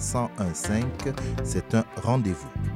[0.00, 0.84] 101.5.
[1.44, 2.75] C'est un rendez-vous.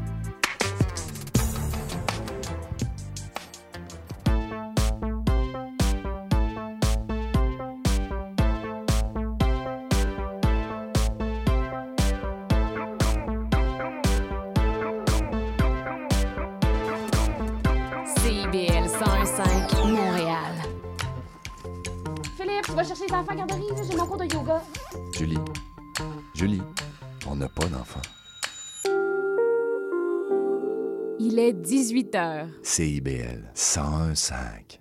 [32.41, 32.49] 18 h.
[32.63, 34.81] CIBL 101.5.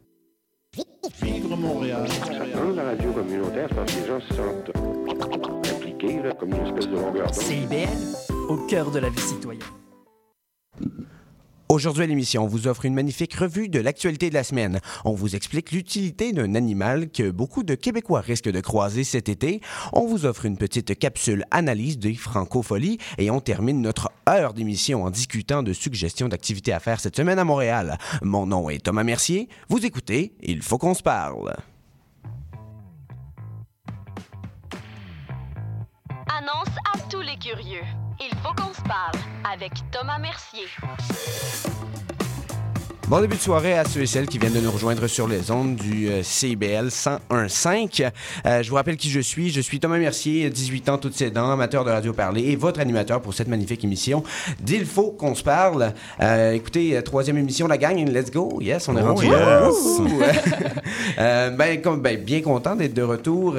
[1.22, 2.08] Vivre Montréal.
[2.54, 4.72] Dans la radio communautaire, c'est parce que les gens se sentent
[5.76, 7.34] impliqués, là, comme une espèce de longueur d'onde.
[7.34, 9.64] CIBL, au cœur de la vie citoyenne.
[11.72, 14.80] Aujourd'hui à l'émission, on vous offre une magnifique revue de l'actualité de la semaine.
[15.06, 19.62] On vous explique l'utilité d'un animal que beaucoup de Québécois risquent de croiser cet été.
[19.94, 25.04] On vous offre une petite capsule analyse des francopholies et on termine notre heure d'émission
[25.04, 28.00] en discutant de suggestions d'activités à faire cette semaine à Montréal.
[28.24, 29.48] Mon nom est Thomas Mercier.
[29.70, 31.56] Vous écoutez Il faut qu'on se parle.
[36.36, 37.86] Annonce à tous les curieux.
[38.22, 39.16] Il faut qu'on se parle
[39.50, 40.66] avec Thomas Mercier.
[43.10, 45.50] Bon début de soirée à ceux et celles qui viennent de nous rejoindre sur les
[45.50, 48.12] ondes du euh, CIBL 101.5.
[48.46, 49.50] Euh, je vous rappelle qui je suis.
[49.50, 52.80] Je suis Thomas Mercier, 18 ans, toutes ses dents, amateur de radio parler et votre
[52.80, 54.24] animateur pour cette magnifique émission
[54.62, 55.94] d'Il faut qu'on se parle.
[56.22, 58.60] Euh, écoutez, troisième émission, la gang, let's go.
[58.62, 59.34] Yes, on est Oh, rendu yes.
[59.34, 59.70] là.
[61.18, 63.56] Euh, ben, comme, ben, bien content d'être de retour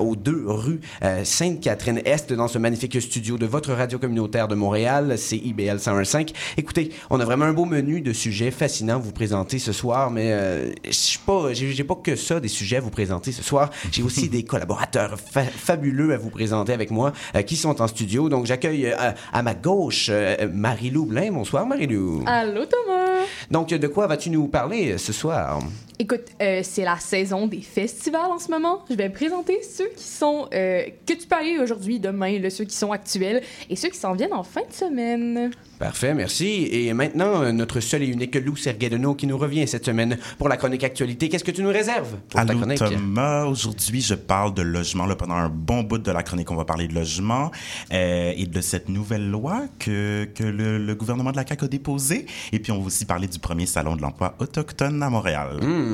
[0.00, 0.80] aux deux rues
[1.22, 6.32] Sainte-Catherine-Est dans ce magnifique studio de votre radio communautaire de Montréal, CIBL 101.5.
[6.56, 10.12] Écoutez, on a vraiment un beau menu de sujets fascinants à vous présenter ce soir,
[10.12, 13.42] mais euh, je suis pas, j'ai pas que ça des sujets à vous présenter ce
[13.42, 13.70] soir.
[13.90, 17.88] J'ai aussi des collaborateurs fa- fabuleux à vous présenter avec moi euh, qui sont en
[17.88, 18.28] studio.
[18.28, 21.32] Donc j'accueille euh, à ma gauche euh, Marie-Lou Blain.
[21.32, 22.22] Bonsoir Marie-Lou.
[22.26, 23.24] Allô Thomas!
[23.50, 25.58] Donc de quoi vas-tu nous parler ce soir?
[26.00, 28.86] Écoute, euh, c'est la saison des festivals en ce moment.
[28.88, 32.64] Je vais présenter ceux qui sont euh, que tu peux aller aujourd'hui, demain, là, ceux
[32.64, 35.50] qui sont actuels et ceux qui s'en viennent en fin de semaine.
[35.78, 36.68] Parfait, merci.
[36.72, 40.48] Et maintenant, euh, notre seul et unique Lou Serguedeno qui nous revient cette semaine pour
[40.48, 41.28] la chronique actualité.
[41.28, 42.78] Qu'est-ce que tu nous réserves pour ta chronique?
[42.78, 45.04] Thomas, aujourd'hui je parle de logement.
[45.04, 47.50] Là, pendant un bon bout de la chronique, on va parler de logement
[47.92, 51.68] euh, et de cette nouvelle loi que, que le, le gouvernement de la CAQ a
[51.68, 52.24] déposée.
[52.52, 55.58] Et puis on va aussi parler du premier salon de l'emploi autochtone à Montréal.
[55.62, 55.89] Hum,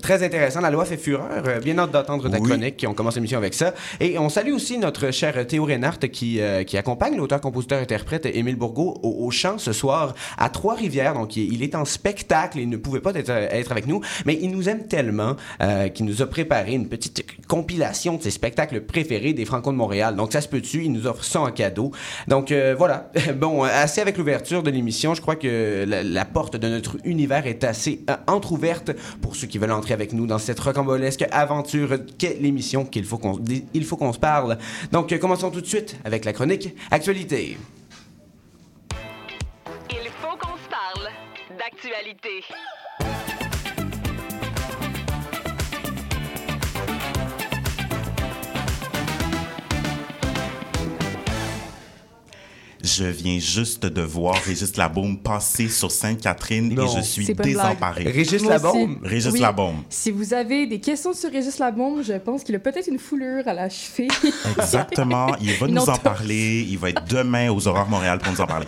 [0.00, 0.60] très intéressant.
[0.60, 1.28] La loi fait fureur.
[1.46, 2.48] Euh, Bien hâte d'entendre ta Oui.
[2.48, 2.84] chronique.
[2.88, 3.74] On commence l'émission avec ça.
[4.00, 8.26] Et on salue aussi notre cher Théo Reinhardt qui, euh, qui accompagne l'auteur, compositeur, interprète
[8.26, 11.14] Émile Bourgault au, au chant ce soir à Trois-Rivières.
[11.14, 12.58] Donc, il, il est en spectacle.
[12.58, 16.06] Il ne pouvait pas être, être avec nous, mais il nous aime tellement euh, qu'il
[16.06, 20.16] nous a préparé une petite compilation de ses spectacles préférés des Franco de Montréal.
[20.16, 20.84] Donc, ça se peut-tu?
[20.84, 21.92] Il nous offre ça en cadeau.
[22.26, 23.10] Donc, euh, voilà.
[23.38, 25.14] Bon, assez avec l'ouverture de l'émission.
[25.14, 29.58] Je crois que la, la porte de notre univers est assez entrouverte pour ceux qui
[29.58, 33.38] veulent entrer avec nous dans cette rocambolesque aventure qu'est l'émission qu'il faut qu'on
[33.84, 34.58] faut qu'on se parle.
[34.92, 37.56] Donc, euh, commençons tout de suite avec la chronique Actualité.
[39.90, 41.08] Il faut qu'on se parle
[41.58, 42.44] d'actualité.
[52.98, 57.46] Je viens juste de voir Régis Labaume passer sur Sainte-Catherine et je suis C'est pas
[57.46, 57.66] une blague.
[57.68, 58.02] désemparé.
[58.10, 58.44] Régis.
[58.44, 58.98] Labaume.
[59.04, 59.38] Régis Oui.
[59.38, 59.84] Labaume.
[59.88, 63.46] Si vous avez des questions sur Régis Labaume, je pense qu'il a peut-être une foulure
[63.46, 64.08] à la cheville.
[64.58, 65.28] Exactement.
[65.40, 66.66] Il va nous en parler.
[66.68, 68.66] Il va être demain aux Aurores Montréal pour nous en parler.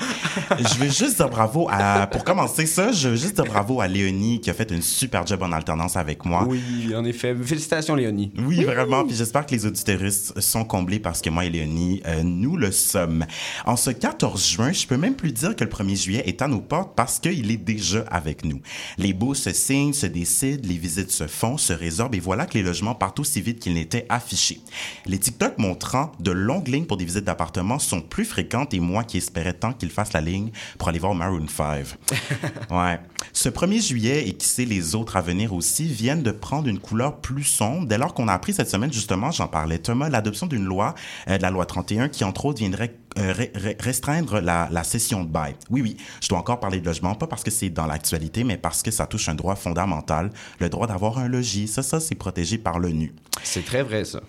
[0.58, 3.88] Je veux juste dire bravo à, pour commencer ça, je veux juste dire bravo à
[3.88, 6.44] Léonie qui a fait une super job en alternance avec moi.
[6.48, 6.60] Oui,
[6.94, 7.34] en effet.
[7.42, 8.30] Félicitations, Léonie.
[8.38, 9.04] Oui, vraiment.
[9.04, 12.70] Puis j'espère que les auditeuristes sont comblés parce que moi et Léonie, euh, nous le
[12.70, 13.26] sommes.
[13.66, 16.46] En ce 14 juin, je peux même plus dire que le 1er juillet est à
[16.46, 18.60] nos portes parce qu'il est déjà avec nous.
[18.98, 22.52] Les baux se signent, se décident, les visites se font, se résorbent et voilà que
[22.52, 24.60] les logements partent aussi vite qu'ils n'étaient affichés.
[25.06, 29.04] Les TikTok montrant de longues lignes pour des visites d'appartements sont plus fréquentes et moi
[29.04, 31.86] qui espérais tant qu'ils fassent la ligne pour aller voir Maroon 5.
[32.72, 33.00] ouais.
[33.32, 36.78] Ce 1er juillet et qui sait les autres à venir aussi viennent de prendre une
[36.78, 40.46] couleur plus sombre dès lors qu'on a appris cette semaine, justement, j'en parlais, Thomas, l'adoption
[40.46, 40.94] d'une loi,
[41.28, 45.54] euh, de la loi 31, qui entre autres viendrait restreindre la, la cession de bail.
[45.68, 48.56] Oui, oui, je dois encore parler de logement, pas parce que c'est dans l'actualité, mais
[48.56, 51.68] parce que ça touche un droit fondamental, le droit d'avoir un logis.
[51.68, 53.14] Ça, ça, c'est protégé par l'ONU.
[53.42, 54.20] C'est très vrai, ça.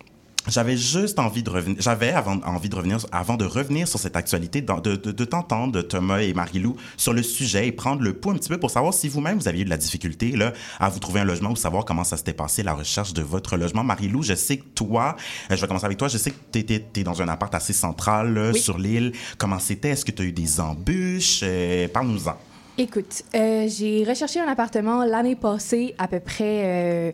[0.48, 1.76] J'avais juste envie de revenir.
[1.80, 6.18] J'avais envie de revenir avant de revenir sur cette actualité, de, de, de t'entendre, Thomas
[6.18, 9.08] et Marie-Lou, sur le sujet et prendre le pouls un petit peu pour savoir si
[9.08, 11.84] vous-même vous aviez eu de la difficulté là à vous trouver un logement ou savoir
[11.84, 13.84] comment ça s'était passé la recherche de votre logement.
[13.84, 15.16] Marie-Lou, je sais que toi,
[15.50, 16.08] euh, je vais commencer avec toi.
[16.08, 18.58] Je sais que t'étais t'es dans un appart assez central là, Oui.
[18.60, 19.12] sur l'île.
[19.38, 19.90] Comment c'était?
[19.90, 21.40] Est-ce que tu as eu des embûches?
[21.44, 22.34] Euh, Parle-nous-en.
[22.78, 26.62] Écoute, euh, j'ai recherché un appartement l'année passée, à peu près.
[26.64, 27.12] euh,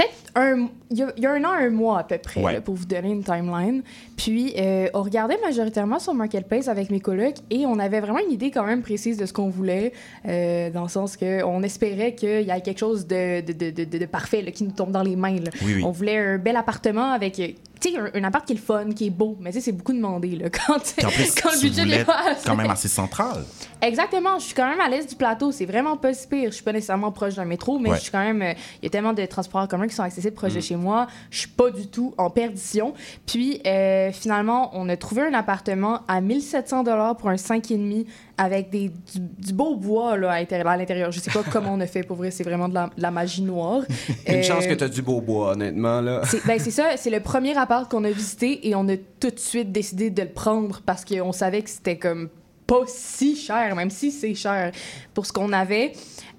[0.00, 2.40] Peut-être un, il y, a, il y a un an, un mois à peu près,
[2.42, 2.52] Ouais.
[2.54, 3.82] là, pour vous donner une timeline.
[4.16, 8.32] Puis, euh, on regardait majoritairement sur Marketplace avec mes colocs et on avait vraiment une
[8.32, 9.92] idée quand même précise de ce qu'on voulait,
[10.28, 13.84] euh, dans le sens que on espérait qu'il y ait quelque chose de, de, de,
[13.98, 15.34] de- parfait là, qui nous tombe dans les mains.
[15.40, 15.50] là.
[15.64, 15.82] Oui, oui.
[15.84, 17.40] On voulait un bel appartement avec,
[17.80, 19.64] tu sais, un, un appart qui est le fun, qui est beau, mais tu sais,
[19.66, 22.46] c'est beaucoup demandé là, quand, Puis en plus, quand le budget n'est pas assez.
[22.46, 23.44] quand même assez central.
[23.82, 26.50] Exactement, je suis quand même à l'est du plateau, c'est vraiment pas si pire.
[26.50, 27.96] Je suis pas nécessairement proche d'un métro, mais Ouais.
[27.96, 28.42] je suis quand même.
[28.42, 30.56] euh, Il y a tellement de transports en commun qui sont accessibles proche Mm.
[30.56, 31.06] de chez moi.
[31.30, 32.92] Je suis pas du tout en perdition.
[33.26, 38.04] Puis euh, finalement, on a trouvé un appartement à 1700 dollars pour un 5,5
[38.42, 41.12] avec des, du, du beau bois là, à l'intérieur-.
[41.12, 43.10] Je sais pas comment on a fait pour vrai, c'est vraiment de la, de la
[43.10, 43.82] magie noire.
[44.26, 46.00] Une Euh, chance que tu as du beau bois, honnêtement.
[46.00, 46.22] Là.
[46.24, 49.30] c'est ben, c'est ça, c'est le premier appart qu'on a visité et on a tout
[49.30, 52.30] de suite décidé de le prendre parce qu'on savait que c'était comme
[52.66, 54.72] pas si cher, même si c'est cher
[55.12, 55.92] pour ce qu'on avait.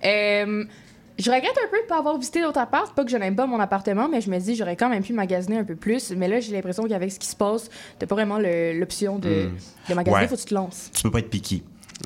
[0.03, 0.63] Euh,
[1.19, 2.93] je regrette un peu de pas avoir visité d'autres apparts.
[2.95, 5.13] Pas que je n'aime pas mon appartement, mais je me dis j'aurais quand même pu
[5.13, 6.11] magasiner un peu plus.
[6.11, 7.69] Mais là, j'ai l'impression qu'avec ce qui se passe,
[7.99, 9.49] t'as pas vraiment l'option de,
[9.89, 10.21] de magasiner.
[10.23, 10.27] Ouais.
[10.27, 10.89] Faut que tu te lances.
[10.95, 11.61] Tu peux pas être piqué.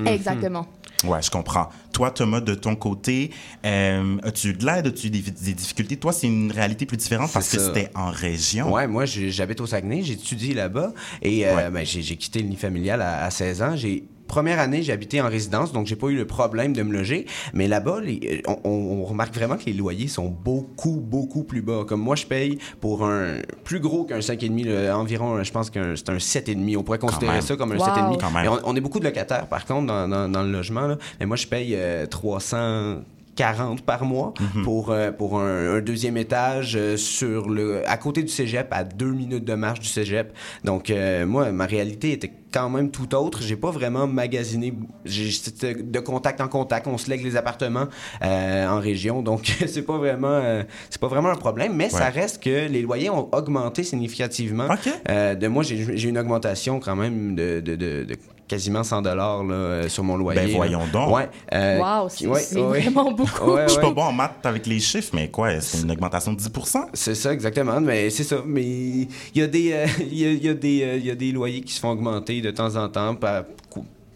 [0.05, 0.67] Exactement.
[1.03, 1.69] Ouais, je comprends.
[1.91, 3.29] Toi, Thomas, de ton côté,
[3.65, 5.97] euh, as-tu de l'aide, as-tu des, des difficultés?
[5.97, 8.71] Toi, c'est une réalité plus différente parce que c'était en région.
[8.73, 11.69] Ouais, moi, j'habite au Saguenay, j'ai étudié là-bas et euh, Ouais.
[11.69, 13.75] ben, j'ai j'ai quitté le nid familial à, à 16 ans.
[13.75, 16.91] J'ai Première année, j'ai habité en résidence, donc j'ai pas eu le problème de me
[16.91, 17.25] loger.
[17.53, 21.83] Mais là-bas, les- on, remarque vraiment que les loyers sont beaucoup, beaucoup plus bas.
[21.87, 25.95] Comme moi, je paye pour un plus gros qu'un 5,5, là, environ, je pense que
[25.95, 26.75] c'est un 7,5.
[26.77, 27.85] On pourrait considérer ça comme un Wow.
[27.85, 28.17] 7,5.
[28.19, 28.43] Quand même.
[28.43, 30.87] Mais on, on est beaucoup de locataires, par contre, dans, dans- dans le logement.
[30.87, 30.97] Là.
[31.19, 33.01] Mais moi, je paye euh, 300...
[33.35, 34.63] 40 par mois Mhm.
[34.63, 38.83] pour, euh, pour un, un deuxième étage euh, sur le, à côté du cégep, à
[38.83, 40.31] deux minutes de marche du cégep.
[40.63, 43.41] Donc, euh, moi, ma réalité était quand même tout autre.
[43.41, 44.73] J'ai pas vraiment magasiné.
[45.05, 46.87] C'était de contact en contact.
[46.87, 47.87] On se lègue les appartements
[48.21, 49.21] en région.
[49.21, 50.41] Donc, c'est pas vraiment
[50.89, 51.73] c'est pas vraiment un problème.
[51.75, 54.67] Mais ça reste que les loyers ont augmenté significativement.
[55.07, 58.15] De moi, j'ai j'ai une augmentation quand même de, de, de- de
[58.47, 60.41] quasiment 100 dollars là, euh, sur mon loyer.
[60.41, 60.55] Ben, là.
[60.55, 61.15] voyons donc.
[61.15, 61.29] Ouais.
[61.53, 62.81] euh, Wow, c'est ouais, c'est ouais.
[62.81, 63.51] vraiment beaucoup.
[63.53, 66.33] Ouais, Je suis pas bon en maths avec les chiffres, mais quoi, c'est une augmentation
[66.33, 67.79] de 10% C'est ça, exactement.
[67.81, 68.37] Mais c'est ça.
[68.45, 71.05] Mais il y a des, euh, il y a, il y a des, euh, il
[71.05, 73.43] y a des loyers qui se font augmenter de temps en temps par,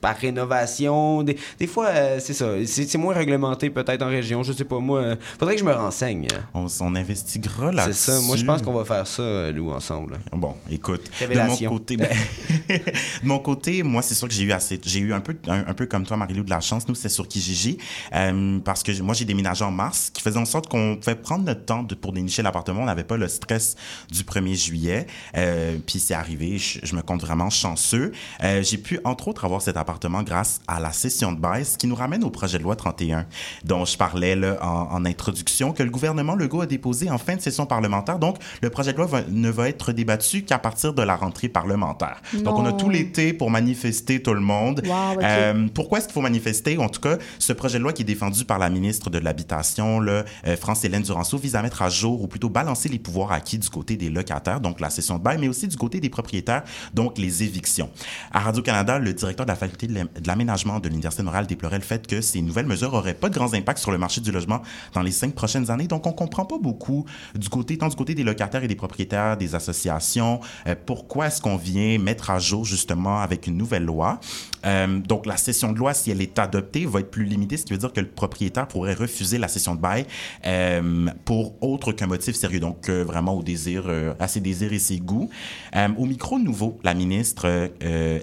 [0.02, 1.24] par rénovation.
[1.24, 2.48] Des, des fois, euh, c'est ça.
[2.66, 4.44] C'est c'est moins réglementé peut-être en région.
[4.44, 4.80] Je sais pas.
[4.80, 6.28] Moi, euh, faudrait que je me renseigne.
[6.54, 7.94] On, on investiguera C'est là-dessus.
[8.12, 8.20] ça.
[8.22, 10.20] Moi, je pense qu'on va faire ça, euh, Lou, ensemble.
[10.32, 12.08] Bon, écoute, de mon côté, ben,
[12.70, 15.68] de mon côté, moi, c'est sûr que j'ai eu assez, j'ai eu un peu, un,
[15.68, 16.88] un peu comme toi, Marie-Lou, de la chance.
[16.88, 17.78] Nous, c'est sur Kijiji,
[18.16, 21.44] euh, parce que moi, j'ai déménagé en mars, qui faisait en sorte qu'on pouvait prendre
[21.46, 22.82] notre temps de, pour dénicher l'appartement.
[22.82, 23.76] On n'avait pas le stress
[24.12, 25.08] du 1er juillet.
[25.38, 26.58] Euh, puis c'est arrivé.
[26.58, 28.12] Je, je me compte vraiment chanceux.
[28.42, 29.89] J'ai pu, entre autres, avoir cet appartement
[30.26, 33.26] grâce à la session de baisse, qui nous ramène au projet de loi 31,
[33.64, 37.36] dont je parlais là, en, en introduction, que le gouvernement Legault a déposé en fin
[37.36, 38.20] de session parlementaire.
[38.20, 41.50] Donc, le projet de loi va- ne va être débattu qu'à partir de la rentrée
[41.50, 42.22] parlementaire.
[42.34, 44.82] Donc, on a tout l'été pour manifester tout le monde.
[44.86, 45.22] Wow.
[45.22, 46.78] Euh, pourquoi est-ce qu'il faut manifester?
[46.78, 50.02] En tout cas, ce projet de loi qui est défendu par la ministre de l'Habitation,
[50.02, 50.24] euh,
[50.60, 53.96] France-Hélène Duranceau, vise à mettre à jour, ou plutôt balancer les pouvoirs acquis du côté
[53.98, 56.64] des locataires, donc la cession de bail, mais aussi du côté des propriétaires,
[56.94, 57.90] donc les évictions.
[58.32, 61.48] À Radio-Canada, le directeur de la faculté de l'am- de l'aménagement de l'Université de Montréal
[61.48, 64.22] déplorait le fait que ces nouvelles mesures n'auraient pas de grands impacts sur le marché
[64.22, 64.62] du logement
[64.94, 65.88] dans les cinq prochaines années.
[65.88, 67.06] Donc, on comprend pas beaucoup
[67.36, 71.42] du côté, tant du côté des locataires et des propriétaires, des associations, euh, pourquoi est-ce
[71.42, 74.20] qu'on vient mettre à jour justement avec une nouvelle loi.
[74.66, 77.66] Euh, donc, la cession de loi, si elle est adoptée, va être plus limitée, ce
[77.66, 80.06] qui veut dire que le propriétaire pourrait refuser la cession de bail
[80.46, 82.60] euh, pour autre qu'un motif sérieux.
[82.60, 85.30] Donc, euh, vraiment au désir, euh, à ses désirs et ses goûts.
[85.76, 87.70] Euh, au micro nouveau, la ministre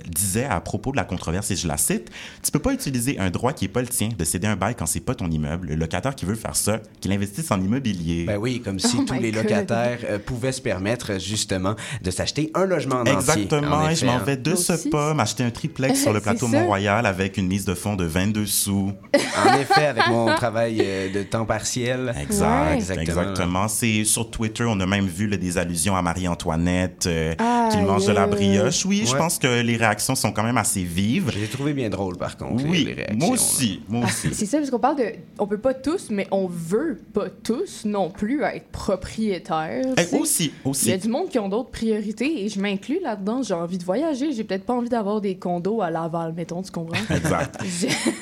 [0.08, 2.10] disait à propos de la controverse, et je la cite,
[2.42, 4.74] tu peux pas utiliser un droit qui est pas le tien de céder un bail
[4.74, 5.68] quand c'est pas ton immeuble.
[5.68, 8.24] Le locataire qui veut faire ça, qu'il investisse en immobilier.
[8.24, 12.10] Ben oui, comme si Oh tous my les locataires euh, pouvaient se permettre justement de
[12.10, 13.12] s'acheter un logement en entier.
[13.12, 14.22] Exactement, En et je m'en hein.
[14.24, 14.90] vais de ce Aussi.
[14.90, 16.48] pas m'acheter un triplex sur le plateau.
[16.48, 18.92] Mont-Royal avec une mise de fonds de 22 sous.
[19.46, 22.14] En effet, avec mon travail euh, de temps partiel.
[22.20, 22.76] Exact, Ouais.
[23.00, 23.68] Exactement.
[23.68, 27.06] C'est sur Twitter, on a même vu là, des allusions à Marie-Antoinette.
[27.06, 28.84] euh, Ah, qu'il mange de la brioche.
[28.86, 31.30] Oui, je pense que les réactions sont quand même assez vives.
[31.34, 33.18] Je l'ai trouvé bien drôle, par contre, les- Oui, les réactions.
[33.18, 33.32] moi là.
[33.34, 34.28] aussi, moi Ah, aussi.
[34.34, 35.12] c'est ça, parce qu'on parle de.
[35.38, 39.84] On peut pas tous, mais on veut pas tous non plus être propriétaires.
[39.98, 40.18] Eh, sais.
[40.18, 40.98] aussi, Il y a aussi.
[40.98, 43.42] du monde qui ont d'autres priorités et je m'inclus là-dedans.
[43.42, 44.32] J'ai envie de voyager.
[44.32, 46.98] J'ai peut-être pas envie d'avoir des condos à Laval, mettons, tu comprends?
[47.14, 47.62] Exact.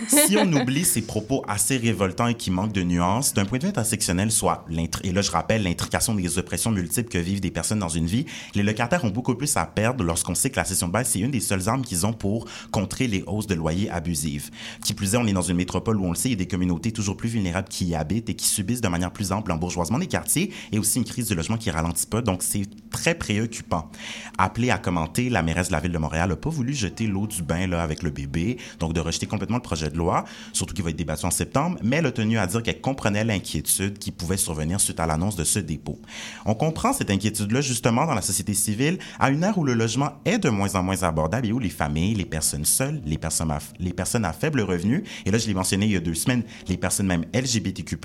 [0.08, 3.64] Si on oublie ces propos assez révoltants et qui manquent de nuances, d'un point de
[3.64, 4.64] vue intersectionnel, soit,
[5.02, 8.26] et là je rappelle l'intrication des oppressions multiples que vivent des personnes dans une vie,
[8.54, 11.20] les locataires ont beaucoup plus à perdre lorsqu'on sait que la session de bail, c'est
[11.20, 14.50] une des seules armes qu'ils ont pour contrer les hausses de loyers abusives.
[14.82, 16.38] Qui plus est, on est dans une métropole où on le sait, il y a
[16.38, 19.50] des communautés toujours plus vulnérables qui y habitent et qui subissent de manière plus ample
[19.50, 22.22] l'embourgeoisement des quartiers et aussi une crise du logement qui ralentit pas.
[22.22, 23.90] Donc c'est très préoccupant.
[24.38, 27.26] Appelé à commenter, la mairesse de la ville de Montréal n'a pas voulu jeter l'eau
[27.26, 30.74] du bain là, avec le bébé, donc de rejeter complètement le projet de loi, surtout
[30.74, 33.98] qu'il va être débattu en septembre, mais elle a tenu à dire qu'elle comprenait l'inquiétude
[33.98, 36.00] qui pouvait survenir suite à l'annonce de ce dépôt.
[36.44, 40.12] On comprend cette inquiétude-là justement dans la société civile à une ère où le logement
[40.24, 43.50] est de moins en moins abordable et où les familles, les personnes seules, les personnes
[43.50, 46.14] à, les personnes à faible revenu, et là je l'ai mentionné il y a deux
[46.14, 47.96] semaines, les personnes même LGBTQ+,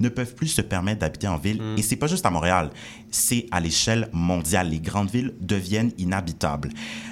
[0.00, 1.60] ne peuvent plus se permettre d'habiter en ville.
[1.76, 2.70] Et c'est pas juste à Montréal,
[3.10, 4.70] c'est à l'échelle mondiale.
[4.70, 6.70] Les grandes villes deviennent inhabitables.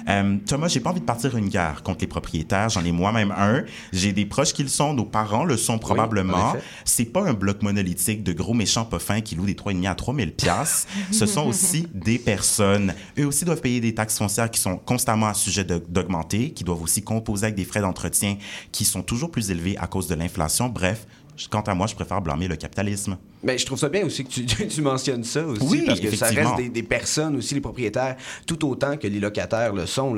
[0.09, 2.69] Euh, Thomas, j'ai pas envie de partir une guerre contre les propriétaires.
[2.69, 3.63] J'en ai moi-même un.
[3.93, 4.93] J'ai des proches qui le sont.
[4.93, 6.53] Nos parents le sont probablement.
[6.53, 6.63] effet.
[6.85, 9.95] c'est pas un bloc monolithique de gros méchants pas fins qui louent des 3,5 à
[9.95, 10.87] 3000 piastres.
[11.11, 12.93] Ce sont aussi des personnes.
[13.19, 16.81] Eux aussi doivent payer des taxes foncières qui sont constamment à sujet d'augmenter, qui doivent
[16.81, 18.37] aussi composer avec des frais d'entretien
[18.71, 20.69] qui sont toujours plus élevés à cause de l'inflation.
[20.69, 21.05] Bref,
[21.49, 23.17] quant à moi, je préfère blâmer le capitalisme.
[23.43, 26.15] Mais je trouve ça bien aussi que tu, tu mentionnes ça aussi, Oui, parce que
[26.15, 28.15] ça reste des, des personnes aussi, les propriétaires,
[28.45, 30.15] tout autant que les locataires le sont.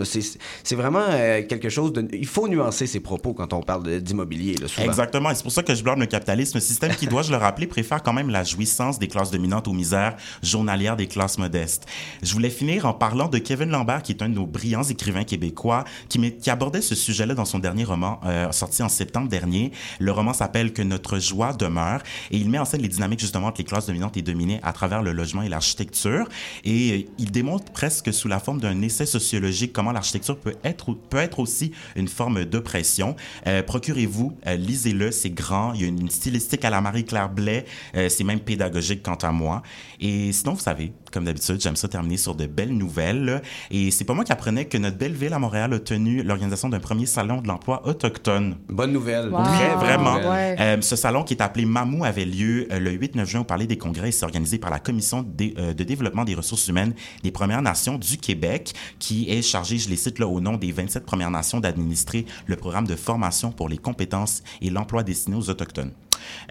[0.64, 2.08] C'est vraiment euh, quelque chose de...
[2.14, 4.56] Il faut nuancer ses propos quand on parle d'immobilier.
[4.82, 5.32] Exactement.
[5.32, 6.58] Et c'est pour ça que je blâme le capitalisme.
[6.58, 9.74] Un système qui, dois-je le rappeler, préfère quand même la jouissance des classes dominantes aux
[9.74, 11.86] misères journalières des classes modestes.
[12.24, 15.24] Je voulais finir en parlant de Kevin Lambert, qui est un de nos brillants écrivains
[15.24, 19.72] québécois, qui abordait ce sujet-là dans son dernier roman, euh, sorti en septembre dernier.
[20.00, 23.48] Le roman s'appelle Que notre joie demeure et il met en scène les dynamiques justement
[23.48, 26.28] entre les classes dominantes et dominées à travers le logement et l'architecture.
[26.63, 30.94] Et euh, il démontre presque sous la forme d'un essai sociologique comment l'architecture peut être,
[30.94, 33.16] peut être aussi une forme d'oppression.
[33.48, 35.74] Euh, Procurez-vous, euh, lisez-le, c'est grand.
[35.74, 37.66] Il y a une stylistique à la Marie-Claire Blais.
[37.96, 39.62] Euh, c'est même pédagogique quant à moi.
[40.00, 43.42] Et sinon, vous savez, comme d'habitude, j'aime ça terminer sur de belles nouvelles.
[43.72, 46.70] Et c'est pas moi qui apprenais que notre belle ville à Montréal a tenu l'organisation
[46.70, 48.56] d'un premier salon de l'emploi autochtone.
[48.68, 49.30] Bonne nouvelle.
[49.30, 49.44] Wow.
[49.44, 50.16] Très, vraiment.
[50.16, 50.56] Ouais.
[50.60, 53.65] Euh, ce salon qui est appelé Mamou avait lieu euh, le 8-9 juin au Palais
[53.68, 57.32] des Congrès c'est organisé par la Commission dé- euh, de développement des ressources humaines des
[57.32, 61.06] Premières Nations du Québec qui est chargée, je les cite là, au nom des 27
[61.06, 65.91] Premières Nations d'administrer le programme de formation pour les compétences et l'emploi destiné aux Autochtones.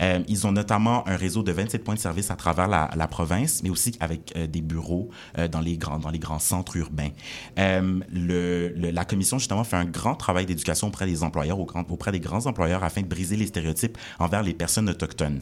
[0.01, 3.63] Euh, ils ont notamment un réseau de 27 points de service à travers la, province,
[3.63, 5.09] mais aussi avec euh, des bureaux
[5.39, 7.11] euh, dans, les grands, dans les grands centres urbains.
[7.57, 12.85] La commission, justement, fait un grand travail d'éducation auprès des employeurs, auprès des grands employeurs,
[12.85, 15.41] afin de briser les stéréotypes envers les personnes autochtones.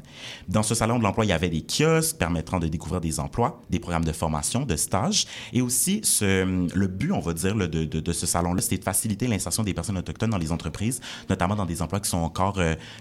[0.49, 3.63] Dans ce salon de l'emploi, il y avait des kiosques permettant de découvrir des emplois,
[3.71, 8.13] des programmes de formation, de stages, et aussi le but, on va dire, de, de,
[8.13, 11.83] ce salon-là, c'était de faciliter l'insertion des personnes autochtones dans les entreprises, notamment dans des
[11.83, 12.55] emplois qui sont encore,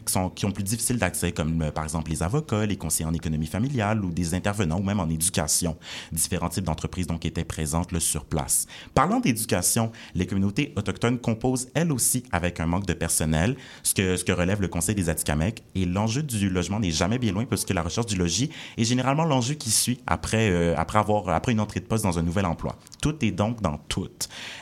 [0.05, 3.09] qui, sont, qui ont plus difficile d'accès, comme euh, par exemple les avocats, les conseillers
[3.09, 5.77] en économie familiale ou des intervenants ou même en éducation.
[6.11, 8.67] Différents types d'entreprises donc étaient présentes là, sur place.
[8.93, 14.31] Parlant d'éducation, les communautés autochtones composent elles aussi avec un manque de personnel, ce que,
[14.31, 15.61] relève le Conseil des Atikamekw.
[15.75, 18.83] Et l'enjeu du logement n'est jamais bien loin parce que la recherche du logis est
[18.83, 22.23] généralement l'enjeu qui suit après, euh, après, avoir, après une entrée de poste dans un
[22.23, 22.77] nouvel emploi.
[23.01, 24.09] Tout est donc dans tout.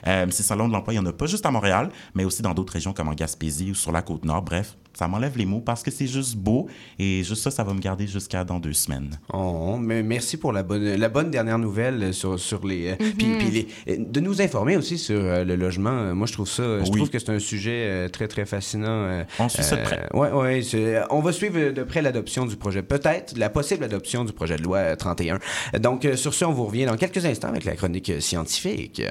[0.08, 2.42] Euh, ces salons de l'emploi, il n'y en a pas juste à Montréal, mais aussi
[2.42, 4.42] dans d'autres régions comme en Gaspésie ou sur la Côte-Nord.
[4.44, 6.68] Bref, ça m'enlève les mots parce que c'est juste beau
[7.00, 9.20] et juste ça, ça va me garder jusqu'à dans deux semaines.
[9.34, 12.90] Oh, mais merci pour la bonne, la bonne dernière nouvelle sur, sur les.
[12.92, 13.14] euh, Mm-hmm.
[13.18, 15.90] puis, puis les- euh, de nous informer aussi sur euh, le logement.
[15.92, 16.64] Euh, Moi, je trouve ça.
[16.84, 16.98] Je Oui.
[16.98, 18.88] trouve que c'est un sujet euh, très, très fascinant.
[18.88, 20.08] euh, On suit ça de près.
[20.14, 21.02] ouais, ouais.
[21.10, 22.82] On va suivre de près l'adoption du projet.
[22.84, 25.40] Peut-être la possible adoption du projet de loi euh, 31.
[25.80, 29.02] Donc, euh, sur ce, on vous revient dans quelques instants avec la chronique euh, scientifique.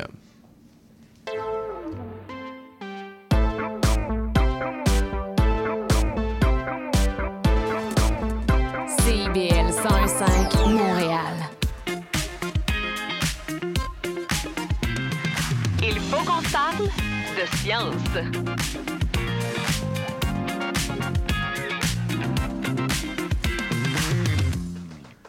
[10.68, 11.50] Montréal.
[15.82, 16.88] Il faut qu'on parle
[17.36, 19.01] de science.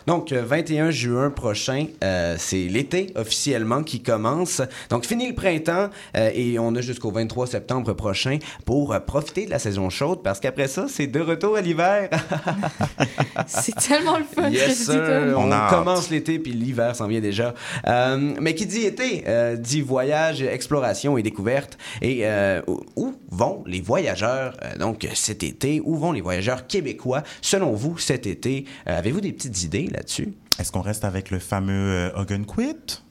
[0.08, 4.62] Donc, euh, 21 juin prochain, euh, c'est l'été officiellement qui commence.
[4.90, 9.46] Donc, fini le printemps euh, et on a jusqu'au 23 septembre prochain pour euh, profiter
[9.46, 12.10] de la saison chaude parce qu'après ça, c'est de retour à l'hiver.
[13.48, 14.50] C'est tellement le fun.
[14.50, 17.54] Yes, On On commence l'été puis l'hiver s'en vient déjà.
[17.88, 21.78] Euh, mais qui dit été euh, dit voyage, exploration et découverte.
[22.02, 25.82] Et euh, où- où vont les voyageurs euh, donc cet été?
[25.84, 28.66] Où vont les voyageurs québécois selon vous cet été?
[28.88, 33.02] Euh, Avez-vous des petites idées là-dessus Est-ce qu'on reste avec le fameux euh, Hug Quit?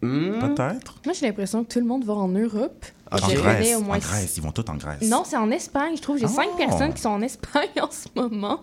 [0.00, 0.38] Hmm?
[0.38, 1.00] Peut-être.
[1.04, 2.84] Moi, j'ai l'impression que tout le monde va en Europe.
[3.10, 3.40] En Grèce.
[3.40, 4.36] connais au moins En Grèce.
[4.36, 5.02] Ils vont tous en Grèce.
[5.02, 6.18] Non, c'est en Espagne, je trouve.
[6.18, 6.56] J'ai cinq Oh.
[6.56, 8.60] personnes qui sont en Espagne en ce moment.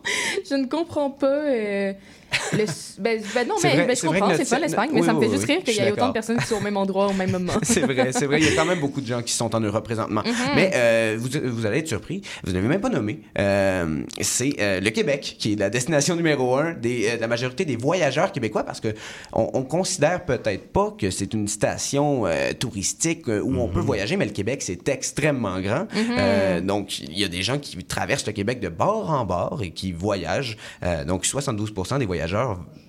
[0.49, 1.27] Je ne comprends pas.
[1.27, 1.93] euh,
[2.53, 2.65] le...
[2.99, 5.13] ben, ben non, mais vrai- ben, c'est je comprends, c'est notre- l'Espagne, oui, mais ça
[5.13, 6.77] me oui, fait juste rire qu'il y ait autant de personnes qui sont au même
[6.77, 7.53] endroit au même moment.
[7.63, 8.39] C'est vrai, c'est vrai.
[8.39, 10.21] Il y a quand même beaucoup de gens qui sont en Europe présentement.
[10.55, 12.21] Mais euh, vous, vous allez être surpris.
[12.43, 13.21] Vous n'avez même pas nommé.
[13.37, 17.27] Euh, c'est euh, le Québec qui est la destination numéro un des, euh, de la
[17.27, 18.93] majorité des voyageurs québécois parce que
[19.33, 24.17] on, on considère peut-être pas que c'est une station euh, touristique où on peut voyager,
[24.17, 25.87] mais le Québec c'est extrêmement grand.
[25.95, 29.59] Euh, donc il y a des gens qui traversent le Québec de bord en bord
[29.63, 30.57] et qui voyagent.
[30.83, 32.24] Euh, donc 72% des voyageurs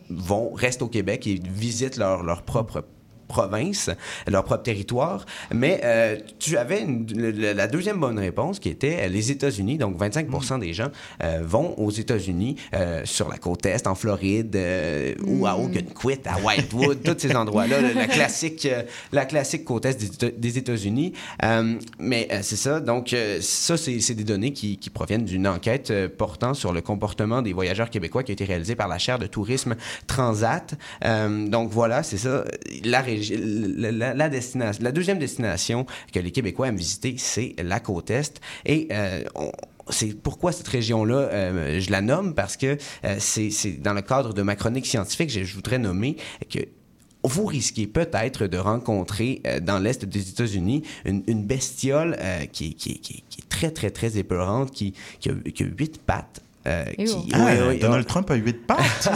[0.08, 2.84] vont restent au Québec et visitent leur, leur propre
[3.26, 3.90] province,
[4.26, 5.26] leur propre territoire.
[5.52, 9.78] Mais euh, tu avais une- le- la deuxième bonne réponse qui était euh, les États-Unis.
[9.78, 10.26] Donc 25
[10.60, 10.88] des gens
[11.22, 16.20] euh, vont aux États-Unis, euh, sur la côte Est, en Floride, euh, ou à Ogunquit,
[16.26, 20.38] à Whitewood, tous ces endroits-là, la, la classique, euh, la classique côte Est des, Éta-
[20.38, 21.12] des États-Unis.
[21.44, 22.80] Euh, mais euh, c'est ça.
[22.80, 26.72] Donc euh, ça, c'est c'est des données qui, qui proviennent d'une enquête euh, portant sur
[26.72, 29.74] le comportement des voyageurs québécois qui a été réalisée par la chaire de tourisme
[30.06, 30.74] Transat.
[31.04, 32.44] Euh, donc voilà, c'est ça.
[32.84, 38.40] La, régi- la, deuxième destination que les Québécois aiment visiter, c'est la côte Est.
[38.64, 39.22] Et euh,
[39.88, 44.32] c'est pourquoi cette région-là, euh, je la nomme parce que euh, c'est dans le cadre
[44.34, 46.16] de ma chronique scientifique, je, je voudrais nommer
[46.50, 46.60] que
[47.22, 52.16] vous risquez peut-être de rencontrer dans l'Est des États-Unis une, bestiole
[52.52, 54.94] qui, est- qui, est- très, très, très épeurante, qui
[55.28, 56.40] a huit pattes.
[56.66, 59.08] Euh, qui, Ah, oui, oui, Donald Trump a huit pattes.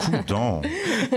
[0.26, 0.62] Coudon.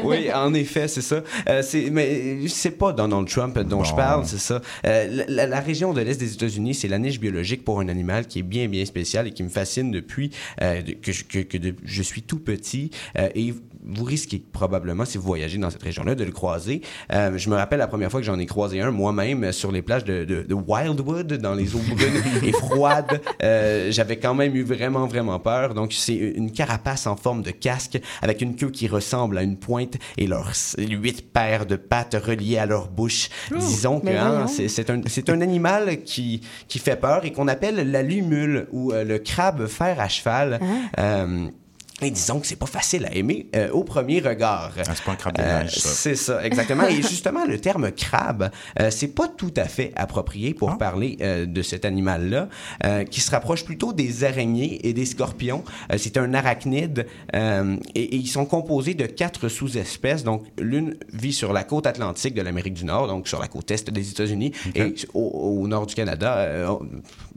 [0.04, 1.22] oui, en effet, c'est ça.
[1.50, 4.62] Euh, c'est, mais c'est pas Donald Trump dont je parle, c'est ça.
[4.86, 8.40] Euh, la, région de l'Est des États-Unis, c'est la niche biologique pour un animal qui
[8.40, 11.76] est bien, bien spécial et qui me fascine depuis euh, que, je, que, que de-
[11.84, 12.92] je suis tout petit.
[13.18, 13.54] Euh, et
[13.86, 16.82] vous risquez probablement, si vous voyagez dans cette région-là, de le croiser.
[17.12, 19.72] Euh, je me rappelle la première fois que j'en ai croisé un moi-même euh, sur
[19.72, 23.22] les plages de, de- de Wildwood, dans les eaux brunes et froides.
[23.44, 25.74] Euh, J'avais quand même eu vraiment, vraiment peur.
[25.74, 29.58] Donc, c'est une carapace en forme de casque avec une queue qui ressemble à une
[29.58, 33.30] pointe et leurs huit paires de pattes reliées à leur bouche.
[33.56, 38.04] Disons que hein, c'est un, un animal qui, qui fait peur et qu'on appelle la
[38.04, 40.60] lumule ou euh, le crabe fer à cheval.
[41.00, 41.48] Euh,
[42.02, 44.72] et disons que c'est pas facile à aimer euh, au premier regard.
[44.78, 45.90] Ah, c'est pas un crabe de Euh, neige, ça.
[45.90, 46.88] c'est ça, exactement.
[46.88, 50.78] Et justement, le terme crabe, euh, c'est pas tout à fait approprié pour Ah.
[50.78, 52.50] parler euh, de cet animal-là,
[52.86, 55.64] euh, qui se rapproche plutôt des araignées et des scorpions.
[55.92, 60.24] Euh, c'est un arachnide euh, et, et ils sont composés de quatre sous-espèces.
[60.24, 63.70] Donc, l'une vit sur la côte atlantique de l'Amérique du Nord, donc sur la côte
[63.72, 65.22] est des États-Unis et au,
[65.62, 66.68] au nord du Canada, euh,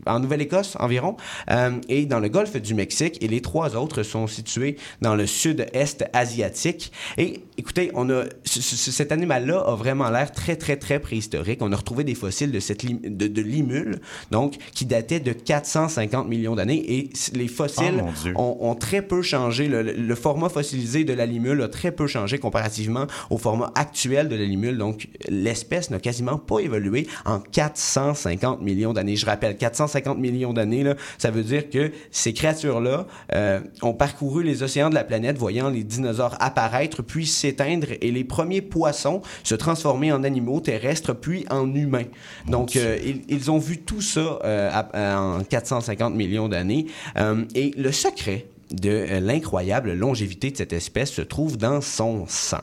[0.06, 1.16] en Nouvelle-Écosse environ,
[1.50, 3.18] euh, et dans le golfe du Mexique.
[3.22, 4.53] Et les trois autres sont situés
[5.00, 6.92] dans le sud-est asiatique.
[7.18, 11.58] Et écoutez, on a ce- ce- cet animal-là a vraiment l'air très très très préhistorique.
[11.62, 15.32] On a retrouvé des fossiles de cette lim- de, de limule, donc qui dataient de
[15.32, 16.82] 450 millions d'années.
[16.98, 18.02] Et les fossiles
[18.36, 19.68] Oh, ont, ont très peu changé.
[19.68, 24.28] Le, le format fossilisé de la limule a très peu changé comparativement au format actuel
[24.28, 24.78] de la limule.
[24.78, 29.16] Donc, l'espèce n'a quasiment pas évolué en 450 millions d'années.
[29.16, 34.43] Je rappelle, 450 millions d'années, là, ça veut dire que ces créatures-là euh, ont parcouru
[34.44, 39.22] les océans de la planète, voyant les dinosaures apparaître, puis s'éteindre, et les premiers poissons
[39.42, 42.04] se transformer en animaux terrestres, puis en humains.
[42.48, 46.86] Donc, euh, ils, ils ont vu tout ça euh, à- en 450 millions d'années.
[47.16, 52.62] Euh, et le secret de l'incroyable longévité de cette espèce se trouve dans son sang.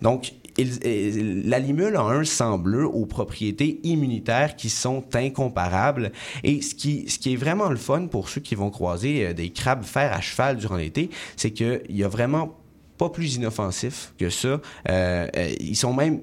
[0.00, 6.12] Donc, il- euh, la limule a un sang bleu aux propriétés immunitaires qui sont incomparables.
[6.44, 9.32] Et ce qui, ce qui est vraiment le fun pour ceux qui vont croiser euh,
[9.32, 12.56] des crabes fer à cheval durant l'été, c'est qu'il y a vraiment
[12.98, 14.48] pas plus inoffensif que ça.
[14.48, 14.60] Euh,
[15.36, 16.20] euh, ils sont même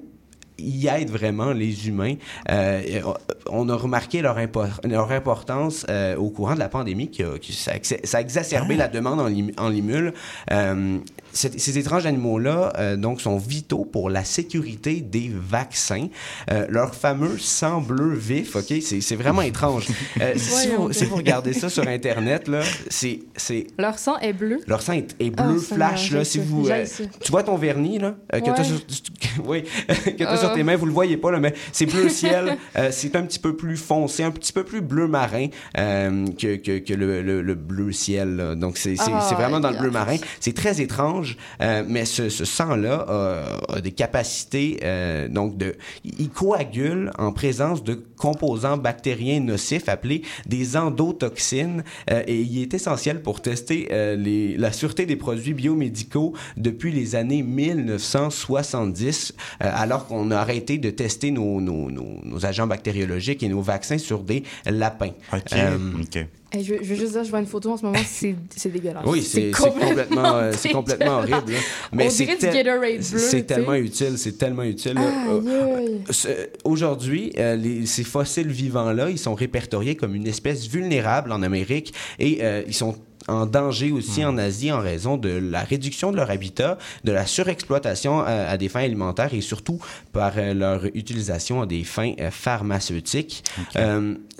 [0.60, 2.14] y aident vraiment les humains.
[2.50, 3.00] Euh,
[3.48, 7.38] on a remarqué leur, impor- leur importance euh, au courant de la pandémie, qui, a-
[7.38, 10.12] qui- ça, a ex- ça a exacerbé la demande en, lim- en limule.
[10.50, 10.98] Euh,
[11.32, 16.08] ces, ces étranges animaux-là euh, donc sont vitaux pour la sécurité des vaccins.
[16.50, 19.86] Euh, leur fameux sang bleu vif, ok, c'est c'est vraiment étrange.
[20.20, 24.32] Euh, si, vous, si vous regardez ça sur internet là, c'est c'est Leur sang est
[24.32, 24.60] bleu?
[24.66, 26.24] leur sang est, est Ah, bleu ça flash là.
[26.24, 26.84] Si vous, euh,
[27.20, 28.64] tu vois ton vernis là, euh, que Ouais.
[28.64, 28.80] sur,
[29.44, 30.54] oui, que t'as sur Ah.
[30.54, 32.56] tes mains, vous le voyez pas là, mais c'est bleu ciel.
[32.76, 35.46] euh, c'est un petit peu plus foncé, un petit peu plus bleu marin
[35.78, 38.36] euh, que, que, que le, le, le bleu ciel.
[38.36, 38.54] là.
[38.54, 40.16] Donc c'est c'est- Ah, c'est vraiment dans le bleu marin.
[40.40, 41.17] C'est très étrange,
[41.60, 47.32] euh, mais ce, ce sang-là a, a des capacités, euh, donc de, il coagule en
[47.32, 53.88] présence de composants bactériens nocifs appelés des endotoxines, euh, et il est essentiel pour tester
[53.92, 60.36] euh, les, la sûreté des produits biomédicaux depuis les années 1970, euh, alors qu'on a
[60.36, 65.12] arrêté de tester nos, nos, nos, nos agents bactériologiques et nos vaccins sur des lapins.
[65.32, 65.52] OK.
[65.52, 66.26] Euh, OK.
[66.50, 68.34] Hey, je, veux- je veux juste dire, je vois une photo en ce moment, c'est
[68.70, 69.02] dégueulasse.
[69.06, 71.52] Oui, c'est complètement, c'est complètement horrible.
[71.52, 71.58] là.
[71.92, 74.94] Mais On c'est dirait du tel- Gatorade bleu, C'est tellement utile, c'est tellement utile.
[74.98, 76.28] Euh, ce-
[76.64, 82.38] Aujourd'hui, euh, ces fossiles vivants-là, ils sont répertoriés comme une espèce vulnérable en Amérique et
[82.42, 82.96] euh, ils sont
[83.28, 87.26] en danger aussi en Asie en raison de la réduction de leur habitat, de la
[87.26, 89.78] surexploitation euh, à des fins alimentaires et surtout
[90.12, 93.44] par euh, leur utilisation à des fins euh, pharmaceutiques.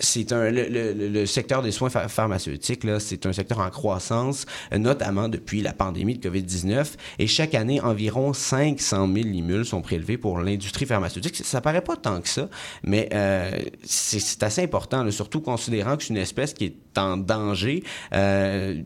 [0.01, 3.59] C'est un le, le- le- le secteur des soins pha- pharmaceutiques là, c'est un secteur
[3.59, 4.46] en croissance,
[4.77, 6.87] notamment depuis la pandémie de Covid-19
[7.18, 11.35] et chaque année environ 500 000 limules sont prélevés pour l'industrie pharmaceutique.
[11.37, 12.48] Ça, ça paraît pas tant que ça,
[12.85, 13.09] mais
[13.83, 17.83] c'est c'est assez important, là, surtout considérant que c'est une espèce qui est en danger,
[18.14, 18.78] euh,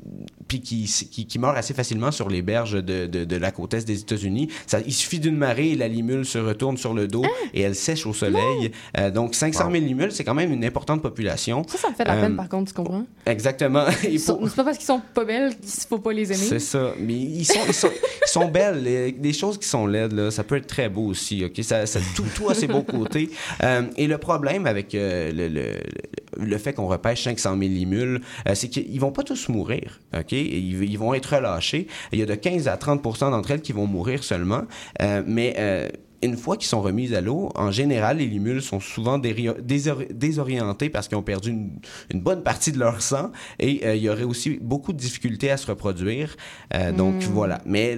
[0.48, 3.74] puis qui, qui, qui meurt assez facilement sur les berges de, de, de la côte
[3.74, 4.48] est des États-Unis.
[4.66, 7.24] Ça, il suffit d'une marée et la limule se retourne sur le dos
[7.54, 8.70] et elle sèche au soleil.
[8.98, 11.64] Euh, donc 500 000 limules, c'est quand même une importante population.
[11.68, 13.04] Ça, ça me fait de la Euh, peine, par contre, tu comprends?
[13.26, 13.84] Exactement.
[14.18, 16.44] Sont- C'est pas parce qu'ils sont pas belles qu'il faut pas les aimer.
[16.44, 16.92] c'est ça.
[16.98, 18.82] Mais ils sont, ils sont, ils sont belles.
[18.82, 21.44] Les, des choses qui sont laides, là, ça peut être très beau aussi.
[21.44, 23.30] Ok, ça, ça- tout, tout a ses beaux côtés.
[23.62, 27.60] Euh, et le problème avec euh, le, le, le- le fait qu'on repêche 500 000
[27.60, 30.00] limules, euh, c'est qu'ils vont pas tous mourir.
[30.16, 31.86] Ok, ils vont être relâchés.
[32.12, 34.62] Il y a de 15 à 30 d'entre elles qui vont mourir seulement.
[35.00, 35.88] Euh, mais euh,
[36.22, 40.12] une fois qu'ils sont remises à l'eau, en général, les limules sont souvent déri- désori-
[40.12, 41.72] désorientées parce qu'ils ont perdu une,
[42.12, 45.50] une bonne partie de leur sang et euh, il y aurait aussi beaucoup de difficultés
[45.50, 46.36] à se reproduire.
[46.74, 47.60] Euh, Donc voilà.
[47.66, 47.96] Mais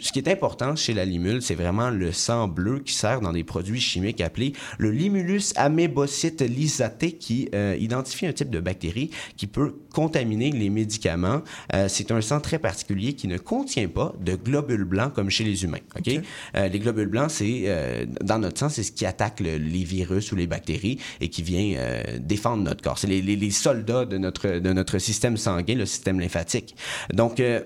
[0.00, 3.32] ce qui est important chez la limule, c'est vraiment le sang bleu qui sert dans
[3.32, 9.10] des produits chimiques appelés le Limulus amébocyte lysaté qui euh, identifie un type de bactérie
[9.36, 11.42] qui peut contaminer les médicaments.
[11.88, 15.64] C'est un sang très particulier qui ne contient pas de globules blancs comme chez les
[15.64, 15.78] humains.
[15.96, 16.20] Ok?
[16.54, 20.32] Les globules blancs, c'est euh, dans notre sang, c'est ce qui attaque le- les virus
[20.32, 22.98] ou les bactéries et qui vient euh, défendre notre corps.
[22.98, 26.76] C'est les, soldats de notre système sanguin, le système lymphatique.
[27.12, 27.60] Donc euh,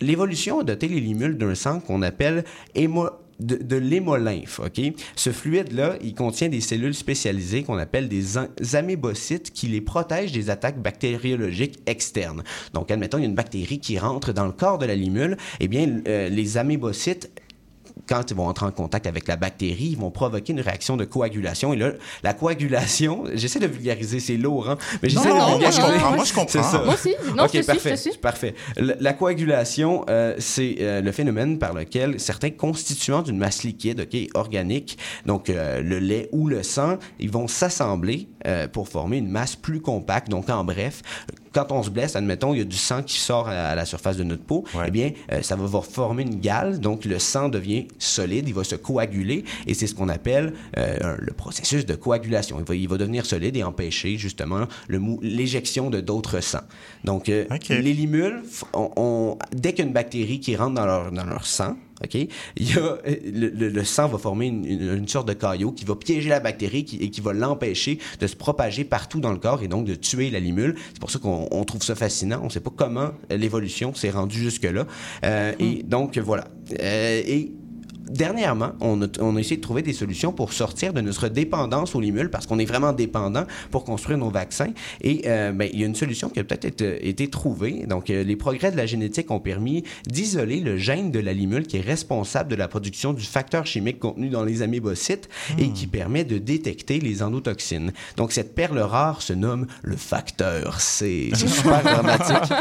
[0.00, 4.80] L'évolution a doté les limules d'un sang qu'on appelle de, de l'hémolymphe, OK?
[5.16, 8.38] Ce fluide-là, il contient des cellules spécialisées qu'on appelle des
[8.74, 12.42] amébocytes qui les protègent des attaques bactériologiques externes.
[12.74, 15.36] Donc, admettons, il y a une bactérie qui rentre dans le corps de la limule,
[15.60, 17.30] eh bien, les amébocytes
[18.10, 21.04] quand ils vont entrer en contact avec la bactérie, ils vont provoquer une réaction de
[21.04, 21.72] coagulation.
[21.72, 21.92] Et là,
[22.24, 24.76] la coagulation, j'essaie de vulgariser, c'est lourd, hein?
[25.02, 26.10] Mais j'essaie Non, de non, moi, je comprends.
[26.16, 26.48] Moi, je comprends.
[26.48, 26.82] C'est ça.
[26.84, 27.14] Moi aussi.
[27.36, 28.18] Non, ok, je parfait, suis, je te suis.
[28.18, 28.54] parfait.
[28.76, 34.00] La, la coagulation, euh, c'est euh, le phénomène par lequel certains constituants d'une masse liquide,
[34.00, 39.18] ok, organique, donc euh, le lait ou le sang, ils vont s'assembler euh, pour former
[39.18, 40.28] une masse plus compacte.
[40.28, 41.02] Donc, en bref,
[41.52, 43.84] quand on se blesse, admettons, il y a du sang qui sort à, à la
[43.84, 44.84] surface de notre peau, Ouais.
[44.86, 48.62] eh bien, euh, ça va former une gale, donc le sang devient solide, il va
[48.64, 52.58] se coaguler, et c'est ce qu'on appelle euh, le processus de coagulation.
[52.60, 54.66] Il va, il va devenir solide et empêcher justement
[55.22, 56.60] l'éjection de d'autres sangs.
[57.04, 61.12] Donc, les limules, on- on- dès qu'il y a une bactérie qui rentre dans leur,
[61.12, 62.14] dans leur sang, OK?
[62.14, 62.28] Il
[62.74, 65.84] y a, le, le- le sang va former une, une- une sorte de caillot qui
[65.84, 69.38] va piéger la bactérie qui- et qui va l'empêcher de se propager partout dans le
[69.38, 70.76] corps et donc de tuer la limule.
[70.88, 72.40] C'est pour ça qu'on on trouve ça fascinant.
[72.42, 74.86] On ne sait pas comment l'évolution s'est rendue jusque-là.
[75.24, 76.48] Euh, Et donc, voilà.
[76.80, 77.52] Euh, et
[78.10, 81.94] dernièrement, on a, on a essayé de trouver des solutions pour sortir de notre dépendance
[81.94, 84.72] aux limules parce qu'on est vraiment dépendant pour construire nos vaccins.
[85.00, 87.86] Et euh, ben, il y a une solution qui a peut-être été, été trouvée.
[87.86, 91.66] Donc, euh, les progrès de la génétique ont permis d'isoler le gène de la limule
[91.66, 95.86] qui est responsable de la production du facteur chimique contenu dans les amébocytes et qui
[95.86, 97.92] permet de détecter les endotoxines.
[98.16, 101.30] Donc, cette perle rare se nomme le facteur C.
[101.34, 102.52] C'est super dramatique.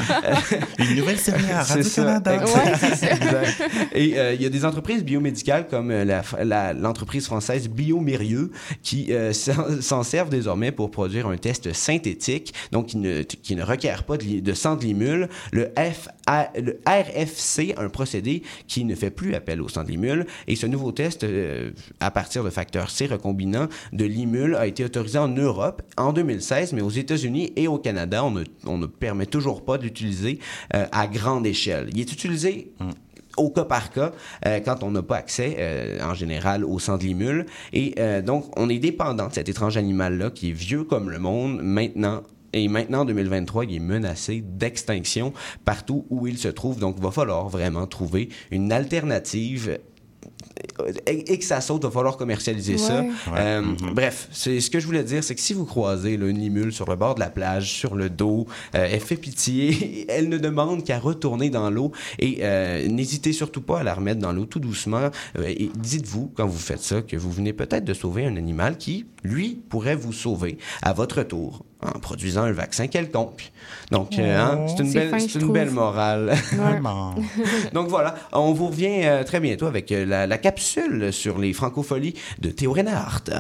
[0.80, 1.64] Une nouvelle série à.
[1.70, 2.36] Radio-Canada.
[2.36, 3.64] Exact.
[3.94, 5.39] Et euh, il y a des entreprises biomédicales
[5.70, 9.34] comme euh, l'entreprise française Biomérieux qui euh,
[9.82, 14.18] s'en servent désormais pour produire un test synthétique, donc qui ne, qui ne requiert pas
[14.18, 15.30] de, sang de limule.
[15.52, 15.70] Le,
[16.56, 20.26] le RFC, un procédé qui ne fait plus appel au sang de limule.
[20.48, 24.86] Et ce nouveau test, euh, à partir de facteurs C recombinants de limule, a été
[24.86, 29.64] autorisé en Europe en 2016, mais aux États-Unis et au Canada, on ne, permet toujours
[29.64, 30.40] pas d'utiliser
[30.72, 31.90] à grande échelle.
[31.94, 32.72] Il est utilisé
[33.40, 34.12] au cas par cas
[34.46, 37.46] euh, quand on n'a pas accès euh, en général au sang de limule.
[37.74, 41.20] Et euh, donc, on est dépendant de cet étrange animal-là qui est vieux comme le
[41.20, 42.24] monde maintenant.
[42.52, 45.34] Et maintenant, en 2023, il est menacé d'extinction
[45.66, 46.80] partout où il se trouve.
[46.80, 49.80] Donc, il va falloir vraiment trouver une alternative
[51.08, 53.02] et, et que ça saute, il va falloir commercialiser ça.
[53.02, 53.10] Ouais.
[53.38, 53.94] Euh, Mhm.
[53.94, 56.72] Bref, c'est ce que je voulais dire, c'est que si vous croisez là, une limule
[56.74, 60.38] sur le bord de la plage, sur le dos, euh, elle fait pitié, elle ne
[60.38, 64.46] demande qu'à retourner dans l'eau et euh, n'hésitez surtout pas à la remettre dans l'eau
[64.46, 65.10] tout doucement.
[65.38, 68.78] Euh, et dites-vous, quand vous faites ça, que vous venez peut-être de sauver un animal
[68.78, 73.52] qui, lui, pourrait vous sauver à votre tour en produisant un vaccin quelconque.
[73.92, 76.36] Donc, euh, hein, c'est une, belle, fin, c'est je une belle morale.
[76.54, 77.16] Vraiment.
[77.74, 81.54] Donc voilà, on vous revient euh, très bientôt avec euh, la, la capsule sur les
[81.54, 83.32] francopholies de Théo Reinhardt.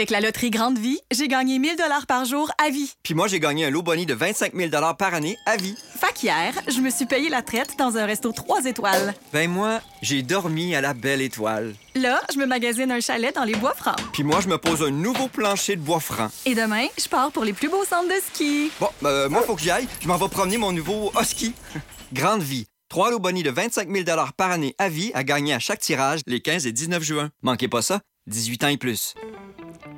[0.00, 2.90] Avec la loterie Grande Vie, j'ai gagné 1000 dollars par jour à vie.
[3.02, 5.76] Puis moi, j'ai gagné un lot boni de 25 000 par année à vie.
[5.94, 9.12] Fait qu'hier, je me suis payé la traite dans un resto 3 étoiles.
[9.34, 11.74] Ben moi, j'ai dormi à la belle étoile.
[11.94, 14.00] Là, je me magasine un chalet dans les bois francs.
[14.14, 16.30] Puis moi, je me pose un nouveau plancher de bois franc.
[16.46, 18.70] Et demain, je pars pour les plus beaux centres de ski.
[18.80, 19.86] Bon, euh, moi, faut que j'y aille.
[20.00, 21.52] Je m'en vais promener mon nouveau husky.
[22.14, 22.64] Grande Vie.
[22.88, 26.20] Trois lots boni de 25 000 par année à vie à gagner à chaque tirage
[26.26, 27.28] les 15 et 19 juin.
[27.42, 28.00] Manquez pas ça.
[28.28, 29.14] 18 ans et plus.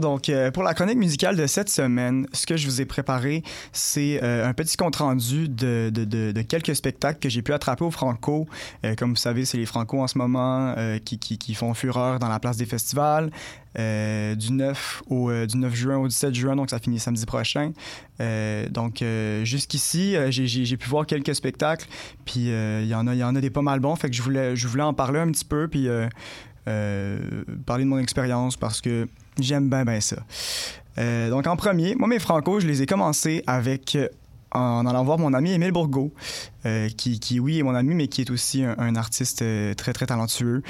[0.00, 3.42] Donc, euh, pour la chronique musicale de cette semaine, ce que je vous ai préparé,
[3.72, 8.46] c'est euh, un petit compte-rendu de, quelques spectacles que j'ai pu attraper au Franco.
[8.84, 12.38] Euh, comme vous savez, c'est les Franco en ce moment qui, font fureur dans la
[12.38, 13.30] place des festivals.
[13.76, 17.72] Du 9 au du 9 juin au 17 juin, donc ça finit samedi prochain.
[18.70, 19.04] Donc
[19.42, 21.86] jusqu'ici, j'ai- pu voir quelques spectacles,
[22.24, 24.22] puis il y en a y en a des pas mal bons, fait que je
[24.22, 25.88] voulais je voulais en parler un petit peu, puis
[26.64, 29.06] parler de mon expérience parce que
[29.38, 30.16] j'aime bien ça.
[30.98, 34.08] Euh, donc en premier, moi mes Franco, je les ai commencés avec euh,
[34.52, 36.12] en allant voir mon ami Émile Bourgault,
[36.64, 39.44] euh, qui, qui, oui, est mon ami, mais qui est aussi un, artiste
[39.76, 40.62] très, très talentueux.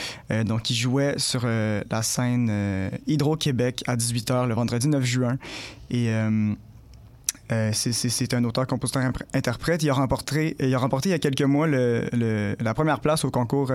[0.44, 5.38] Donc, il jouait sur la scène Hydro-Québec à 18h le vendredi 9 juin.
[5.90, 6.10] Et
[7.72, 9.84] c'est- un auteur, compositeur, interprète.
[9.84, 13.30] Il a remporté, il a remporté il y a quelques mois la première place au
[13.30, 13.70] concours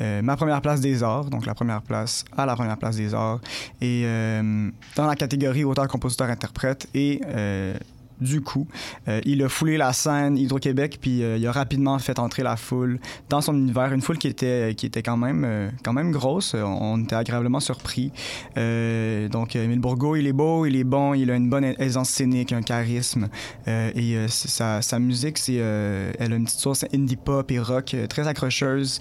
[0.00, 3.14] euh, Ma première place des arts, donc la première place à la première place des
[3.14, 3.40] arts.
[3.80, 6.88] Et euh, dans la catégorie auteur, compositeur, interprète.
[6.94, 7.74] Et euh,
[8.20, 8.66] du coup,
[9.08, 12.56] euh, il a foulé la scène Hydro-Québec, puis euh, il a rapidement fait entrer la
[12.56, 12.98] foule
[13.28, 16.54] dans son univers, une foule qui était, qui était quand, même, euh, quand même grosse.
[16.54, 18.10] On, était agréablement surpris.
[18.56, 22.52] Donc, Émile Bourgault, il est beau, il est bon, il a une bonne aisance scénique,
[22.52, 23.28] un charisme.
[23.66, 28.98] Et sa, musique, c'est, elle a une petite source indie pop et rock très accrocheuse,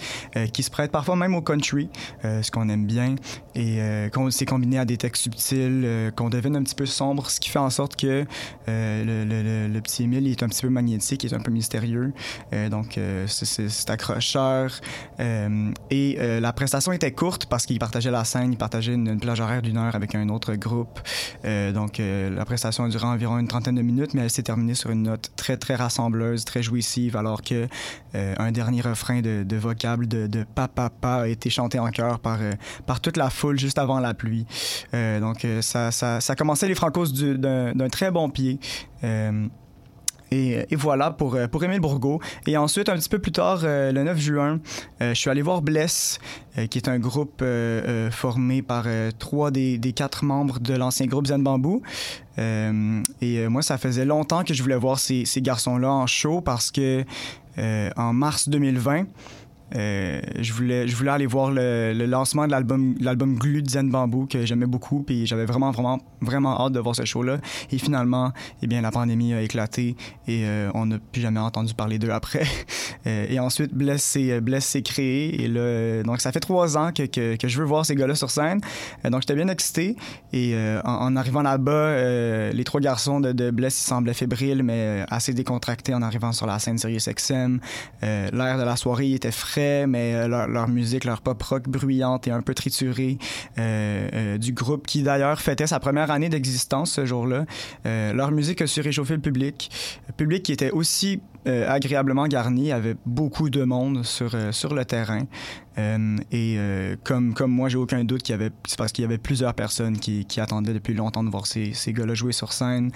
[0.53, 1.89] qui se prête parfois même au country,
[2.23, 3.15] ce qu'on aime bien.
[3.55, 3.79] Et
[4.29, 7.59] c'est combiné à des textes subtils, qu'on devine un petit peu sombre, ce qui fait
[7.59, 8.25] en sorte que
[9.05, 12.13] le, petit Émile il est un petit peu magnétique, il est un peu mystérieux.
[12.53, 14.71] Euh, donc, euh, c'est- accrocheur.
[15.19, 19.39] Euh, et la prestation était courte parce qu'il partageait la scène, il partageait une, plage
[19.39, 20.99] horaire d'une heure avec un autre groupe.
[21.43, 24.89] Donc, la prestation a duré environ une trentaine de minutes, mais elle s'est terminée sur
[24.89, 27.67] une note très, très rassembleuse, très jouissive, alors que
[28.13, 32.39] un dernier refrain de, vocable de, de papa pa a été chanté en chœur par,
[32.85, 34.45] par toute la foule juste avant la pluie.
[34.93, 38.59] Donc, ça, ça, ça commençait les Francos du- d'un d'un très bon pied.
[39.03, 39.47] Euh,
[40.31, 42.19] et, et voilà pour, euh, pour Émile Bourgault.
[42.47, 44.59] Et ensuite, un petit peu plus tard, euh, le 9 juin,
[45.01, 46.19] euh, je suis allé voir Bless,
[46.57, 50.59] euh, qui est un groupe euh, euh, formé par euh, trois des, des quatre membres
[50.59, 51.81] de l'ancien groupe Zen Bamboo.
[52.37, 56.07] Euh, et euh, moi, ça faisait longtemps que je voulais voir ces, ces garçons-là en
[56.07, 57.05] show parce que
[57.57, 59.05] euh, en mars 2020,
[59.73, 64.27] euh, je, voulais, je voulais aller voir le, lancement de l'album, l'album Glue Zen Bamboo
[64.27, 67.39] que j'aimais beaucoup, puis j'avais vraiment, vraiment, vraiment hâte de voir ce show-là.
[67.71, 69.95] Et finalement, eh bien, la pandémie a éclaté
[70.27, 72.43] et euh, on n'a plus jamais entendu parler d'eux après.
[73.07, 75.43] Euh, et ensuite, Bless s'est, créé.
[75.43, 78.31] Et là, donc, ça fait trois ans que, que, je veux voir ces gars-là sur
[78.31, 78.61] scène.
[79.03, 79.95] Donc, j'étais bien excité.
[80.33, 85.35] Et en, arrivant là-bas, les trois garçons de, de Bless, ils semblaient fébriles, mais assez
[85.35, 87.59] décontractés en arrivant sur la scène Sirius XM.
[88.01, 92.31] L'air de la soirée était frais mais euh, leur, musique, leur pop rock bruyante et
[92.31, 93.17] un peu triturée
[93.57, 97.45] euh, euh, du groupe qui d'ailleurs fêtait sa première année d'existence ce jour-là.
[97.85, 99.69] Leur musique a su réchauffer le public,
[100.17, 104.51] public qui était aussi euh, agréablement garni, il y avait beaucoup de monde sur, euh,
[104.51, 105.23] sur le terrain.
[105.77, 106.57] Euh, et
[107.03, 109.53] comme, comme moi, j'ai aucun doute qu'il y avait, c'est parce qu'il y avait plusieurs
[109.53, 112.91] personnes qui, qui attendaient depuis longtemps de voir ces, ces gars-là jouer sur scène.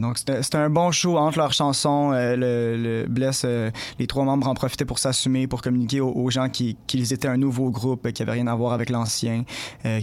[0.00, 2.12] Donc c'était un bon show entre leurs chansons.
[2.12, 3.44] Le, le Bless,
[3.98, 7.28] les trois membres en profitaient pour s'assumer, pour communiquer aux, aux gens qui- qu'ils étaient
[7.28, 9.42] un nouveau groupe, qui avait rien à voir avec l'ancien,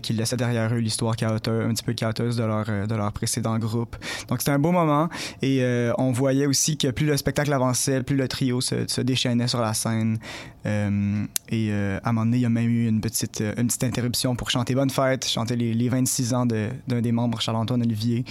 [0.04, 3.96] qu'ils laissaient derrière eux l'histoire un petit peu chaoteuse de leur, de leur précédent groupe.
[4.28, 5.08] Donc c'était un beau moment
[5.42, 5.64] et
[5.98, 7.71] on voyait aussi que plus le spectacle avançait,
[8.06, 10.20] plus le trio se, déchaînait sur la scène.
[10.66, 13.54] Euh, et euh, à un moment donné, il y a même eu une petite, euh,
[13.58, 18.24] interruption pour chanter Bonne fête, chanter les, les 26 ans d'un des membres, Charles-Antoine Olivier,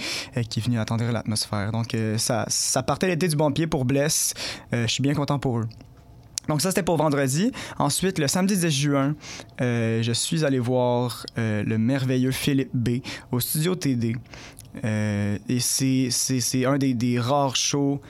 [0.49, 1.71] qui est venu attendrir l'atmosphère.
[1.71, 2.45] Donc ça,
[2.83, 4.33] partait l'été du bon pied pour Bless.
[4.71, 5.67] Je suis bien content pour eux.
[6.47, 7.51] Donc ça, c'était pour vendredi.
[7.77, 9.15] Ensuite, le samedi 10 juin,
[9.59, 12.99] je suis allé voir le merveilleux Philippe B
[13.31, 14.15] au studio TD.
[14.83, 18.01] Et c'est, un des rares shows,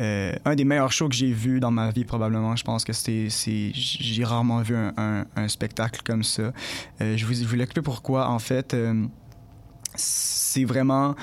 [0.00, 2.54] euh, un des meilleurs shows que j'ai vu dans ma vie probablement.
[2.56, 3.28] Je pense que c'est,
[3.74, 6.52] j'ai rarement vu un, un- spectacle comme ça.
[7.00, 8.28] Euh, je, vous, je vous pourquoi.
[8.28, 9.06] En fait, euh,
[9.94, 11.14] c'est vraiment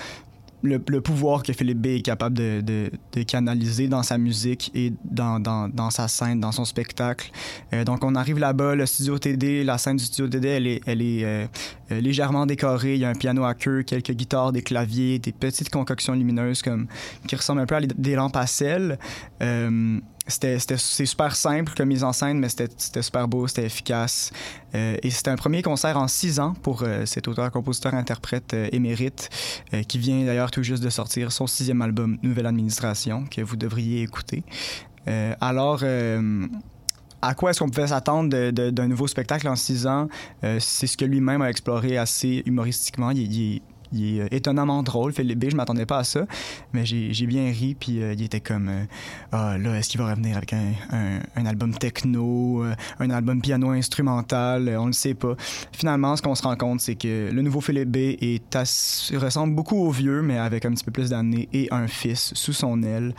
[0.65, 5.39] le, pouvoir que Philippe B est capable de, de- canaliser dans sa musique et dans,
[5.39, 7.31] dans- dans sa scène, dans son spectacle.
[7.73, 10.81] Euh, donc, on arrive là-bas, le studio TD, la scène du studio TD, elle est,
[10.85, 11.45] elle est euh,
[11.91, 12.95] euh, légèrement décorée.
[12.95, 16.61] Il y a un piano à queue, quelques guitares, des claviers, des petites concoctions lumineuses
[16.61, 16.87] comme,
[17.27, 18.97] qui ressemblent un peu à des lampes à sel.
[20.27, 24.31] C'était, c'est super simple comme mise en scène, mais c'était, super beau, c'était efficace.
[24.73, 29.29] Euh, et c'était un premier concert en six ans pour euh, cet auteur-compositeur-interprète euh, émérite,
[29.73, 33.55] euh, qui vient d'ailleurs tout juste de sortir son sixième album, Nouvelle Administration, que vous
[33.55, 34.43] devriez écouter.
[35.39, 35.83] Alors,
[37.21, 40.07] à quoi est-ce qu'on pouvait s'attendre d'un nouveau spectacle en six ans?
[40.41, 43.11] C'est ce que lui-même a exploré assez humoristiquement.
[43.11, 43.61] Il,
[43.91, 45.49] il est euh, étonnamment drôle, Philippe B.
[45.49, 46.25] Je m'attendais pas à ça,
[46.73, 47.75] mais j'ai bien ri.
[47.79, 48.85] Puis euh, il était comme euh,
[49.31, 52.63] Ah, là, est-ce qu'il va revenir avec un, album techno,
[52.99, 55.35] un album piano instrumental On le sait pas.
[55.71, 57.97] Finalement, ce qu'on se rend compte, c'est que le nouveau Philippe B.
[59.15, 62.53] Ressemble beaucoup au vieux, mais avec un petit peu plus d'années et un fils sous
[62.53, 63.13] son aile.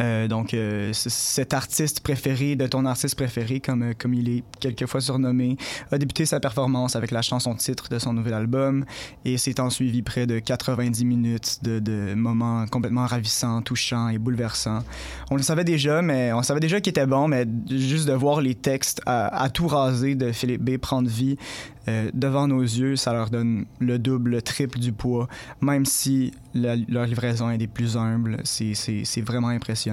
[0.00, 4.44] Euh, donc, euh, cet artiste préféré de ton artiste préféré, comme, euh, comme il est
[4.60, 5.56] quelquefois surnommé,
[5.92, 8.84] a débuté sa performance avec la chanson titre de son nouvel album
[9.24, 14.82] et s'est en suivi près de 90 minutes de, moments complètement ravissants, touchants et bouleversants.
[15.30, 18.40] On le savait déjà, mais on savait déjà qu'il était bon, mais juste de voir
[18.40, 21.36] les textes à, tout raser de Philippe B prendre vie
[22.14, 25.28] devant nos yeux, ça leur donne le double, le triple du poids,
[25.60, 28.38] même si leur livraison est des plus humbles.
[28.44, 29.83] C'est vraiment impressionnant.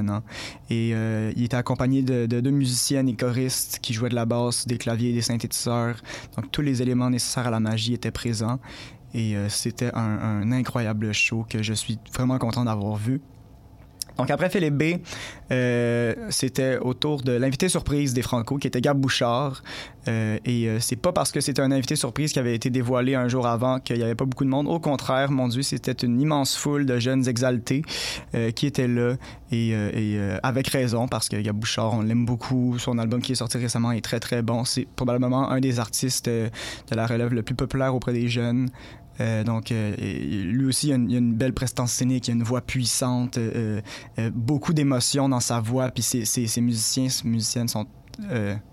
[0.70, 4.26] Et euh, il était accompagné de, de deux musiciennes et choristes qui jouaient de la
[4.26, 6.02] basse, des claviers et des synthétiseurs.
[6.36, 8.60] Donc tous les éléments nécessaires à la magie étaient présents.
[9.14, 10.00] Et euh, c'était un,
[10.44, 13.22] un incroyable show que je suis vraiment content d'avoir vu.
[14.22, 14.84] Donc après Philippe B,
[15.51, 19.63] euh, c'était autour de l'invité surprise des Franco, qui était Gab Bouchard.
[20.07, 23.15] Euh, et euh, c'est pas parce que c'était un invité surprise qui avait été dévoilé
[23.15, 24.67] un jour avant qu'il y avait pas beaucoup de monde.
[24.67, 27.82] Au contraire, mon Dieu, c'était une immense foule de jeunes exaltés
[28.55, 29.15] qui étaient là
[29.51, 32.78] et, et, avec raison parce que Gab Bouchard, on l'aime beaucoup.
[32.78, 34.65] Son album qui est sorti récemment est très très bon.
[34.65, 36.51] C'est probablement un des artistes de
[36.91, 38.69] la relève le plus populaire auprès des jeunes.
[39.20, 42.34] Euh, donc, euh, lui aussi, il a, une, a une belle prestance scénique, il a
[42.36, 43.82] une voix puissante, euh,
[44.20, 47.86] euh, beaucoup d'émotions dans sa voix, puis ses, ses- ses musiciens, ses musiciennes sont...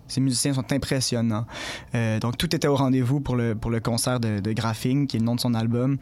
[0.08, 1.46] ces musiciens sont impressionnants.
[1.94, 5.16] Euh, donc, tout était au rendez-vous pour le, pour le concert de, de Graphing, qui
[5.16, 5.98] est le nom de son album.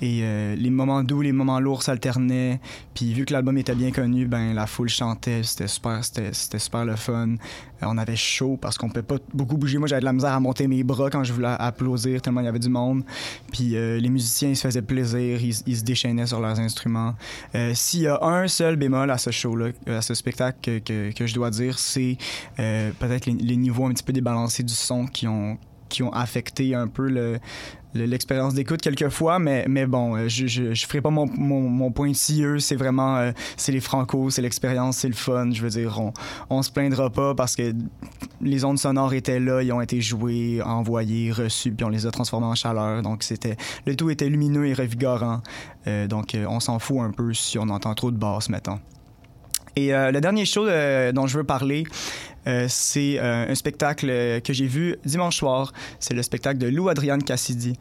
[0.00, 2.60] Et euh, les moments doux, les moments lourds s'alternaient.
[2.94, 6.84] Puis vu que l'album était bien connu, ben la foule chantait, c'était super, c'était, super
[6.84, 7.28] le fun.
[7.30, 7.36] Euh,
[7.82, 9.78] on avait chaud parce qu'on peut pas beaucoup bouger.
[9.78, 12.46] Moi, j'avais de la misère à monter mes bras quand je voulais applaudir tellement il
[12.46, 13.04] y avait du monde.
[13.52, 17.14] Puis les musiciens, ils se faisaient plaisir, ils, ils se déchaînaient sur leurs instruments.
[17.74, 21.26] S'il y a un seul bémol à ce show-là, à ce spectacle que, que, que
[21.26, 22.16] je dois dire, c'est
[22.56, 25.58] peut-être les, les niveaux un petit peu débalancés du son qui ont
[25.90, 27.38] qui ont affecté un peu le,
[27.94, 31.92] le- l'expérience d'écoute quelquefois, mais, mais bon, euh, je, je, ferai pas mon, mon, mon
[31.92, 36.00] pointilleux, c'est vraiment, euh, c'est les franco, c'est l'expérience, c'est le fun, je veux dire,
[36.00, 36.12] on,
[36.50, 37.72] on se plaindra pas parce que
[38.40, 42.10] les ondes sonores étaient là, ils ont été joués, envoyés, reçus, puis on les a
[42.10, 43.56] transformés en chaleur, donc c'était,
[43.86, 45.42] le tout était lumineux et revigorant,
[45.86, 48.80] Euh, donc on s'en fout un peu si on entend trop de basses, mettons.
[49.76, 51.84] Et euh, le dernier show euh, dont je veux parler,
[52.46, 54.06] euh, c'est un spectacle
[54.42, 55.72] que j'ai vu dimanche soir.
[55.98, 57.74] C'est le spectacle de Lou Adriane Cassidy.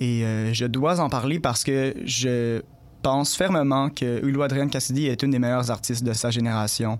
[0.00, 2.62] Et je dois en parler parce que je
[3.02, 6.98] pense fermement que Ulu Adrian Cassidy est une des meilleures artistes de sa génération.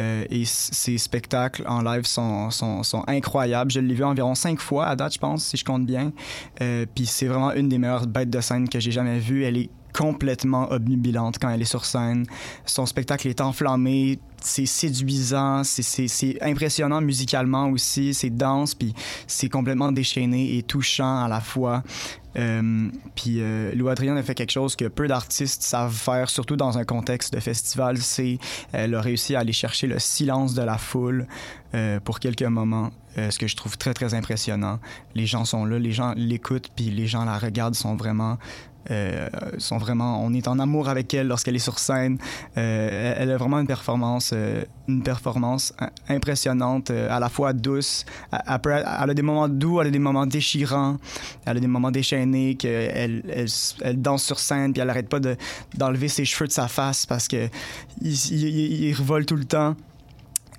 [0.00, 3.70] Euh, et ses spectacles en live sont, sont, sont incroyables.
[3.70, 6.12] Je l'ai vu environ cinq fois à date, je pense, si je compte bien.
[6.60, 9.44] Euh, Puis c'est vraiment une des meilleures bêtes de scène que j'ai jamais vues.
[9.44, 12.26] Elle est complètement obnubilante quand elle est sur scène.
[12.66, 18.94] Son spectacle est enflammé, c'est séduisant, c'est- impressionnant musicalement aussi, c'est dense, puis
[19.26, 21.82] c'est complètement déchaîné et touchant à la fois.
[22.38, 26.56] Euh, puis euh, Lou Adrienne a fait quelque chose que peu d'artistes savent faire, surtout
[26.56, 28.38] dans un contexte de festival, c'est
[28.72, 31.26] elle a réussi à aller chercher le silence de la foule
[31.74, 34.80] euh, pour quelques moments, euh, ce que je trouve très très impressionnant.
[35.14, 38.36] Les gens sont là, les gens l'écoutent, puis les gens la regardent, sont vraiment
[38.90, 39.28] euh,
[39.58, 42.18] sont vraiment, on est en amour avec elle lorsqu'elle est sur scène.
[42.56, 48.04] Euh, elle, a vraiment une performance, euh, une performance im- impressionnante, à la fois douce.
[48.32, 50.96] Elle, elle a des moments doux, elle a des moments déchirants,
[51.44, 53.46] elle a des moments déchaînés qu'elle elle,
[53.82, 55.36] elle danse sur scène puis elle arrête pas de-
[55.76, 57.48] d'enlever ses cheveux de sa face parce que
[58.02, 58.44] il, il,
[58.90, 59.74] il- tout le temps.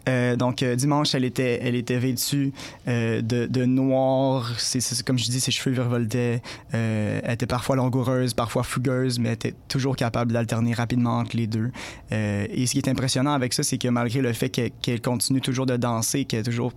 [0.07, 2.53] Euh, donc euh, dimanche, elle était, elle était vêtue
[2.87, 4.51] euh, de, noir.
[5.05, 6.41] Comme je dis, ses cheveux virevoltaient.
[6.71, 11.47] Elle était parfois langoureuse, parfois fougueuse, mais elle était toujours capable d'alterner rapidement entre les
[11.47, 11.71] deux.
[12.11, 15.65] Et ce qui est impressionnant avec ça, c'est que malgré le fait qu'elle, continue toujours
[15.65, 16.73] de danser, qu'elle est toujours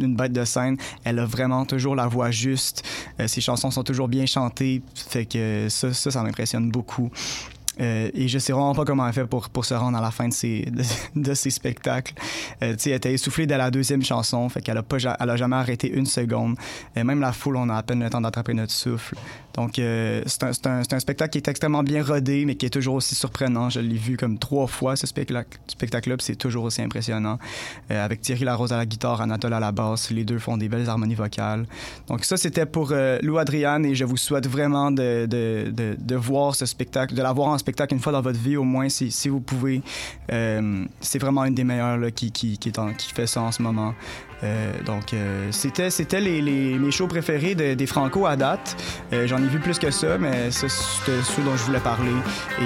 [0.00, 0.76] une bête de scène.
[1.04, 2.82] Elle a vraiment toujours la voix juste.
[3.20, 4.82] Euh, ses chansons sont toujours bien chantées.
[4.94, 7.10] Fait que ça, ça m'impressionne beaucoup.
[7.80, 10.10] Euh, et je sais vraiment pas comment elle fait pour, pour se rendre à la
[10.10, 10.82] fin de ses, de,
[11.16, 12.14] de ses spectacles.
[12.62, 15.30] Euh, tu sais, elle était essoufflée dès la deuxième chanson, fait qu'elle a, pas, elle
[15.30, 16.56] a jamais arrêté une seconde.
[16.94, 19.16] Et même la foule, on a à peine le temps d'attraper notre souffle.
[19.54, 22.70] Donc, euh, c'est un, un, un spectacle qui est extrêmement bien rodé, mais qui est
[22.70, 23.68] toujours aussi surprenant.
[23.70, 27.38] Je l'ai vu comme trois fois, ce spectacle- spectacle-là, puis c'est toujours aussi impressionnant.
[27.90, 30.68] Euh, avec Thierry Larose à la guitare, Anatole à la basse, les deux font des
[30.68, 31.66] belles harmonies vocales.
[32.08, 35.96] Donc, ça, c'était pour euh, Lou Adriane, et je vous souhaite vraiment de, de, de,
[35.98, 38.64] de voir ce spectacle, de la voir en spectacle une fois dans votre vie, au
[38.64, 39.82] moins, si, si vous pouvez.
[40.32, 42.72] Euh, c'est vraiment une des meilleures là, qui, qui, qui
[43.14, 43.94] fait ça en ce moment.
[44.44, 46.42] Euh, donc, euh, c'était, c'était les,
[46.78, 48.76] mes shows préférés de- des Franco à date.
[49.12, 52.10] Euh, j'en ai vu plus que ça, mais c'était ceux dont je voulais parler.
[52.60, 52.64] Et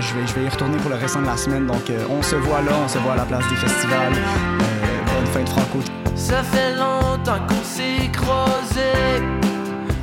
[0.00, 1.66] je, vais, je vais y retourner pour le restant de la semaine.
[1.66, 4.12] Donc, on se voit là, on se voit à la place des festivals.
[4.12, 5.78] Bonne fin de Franco.
[6.14, 9.22] Ça fait longtemps qu'on s'est croisés,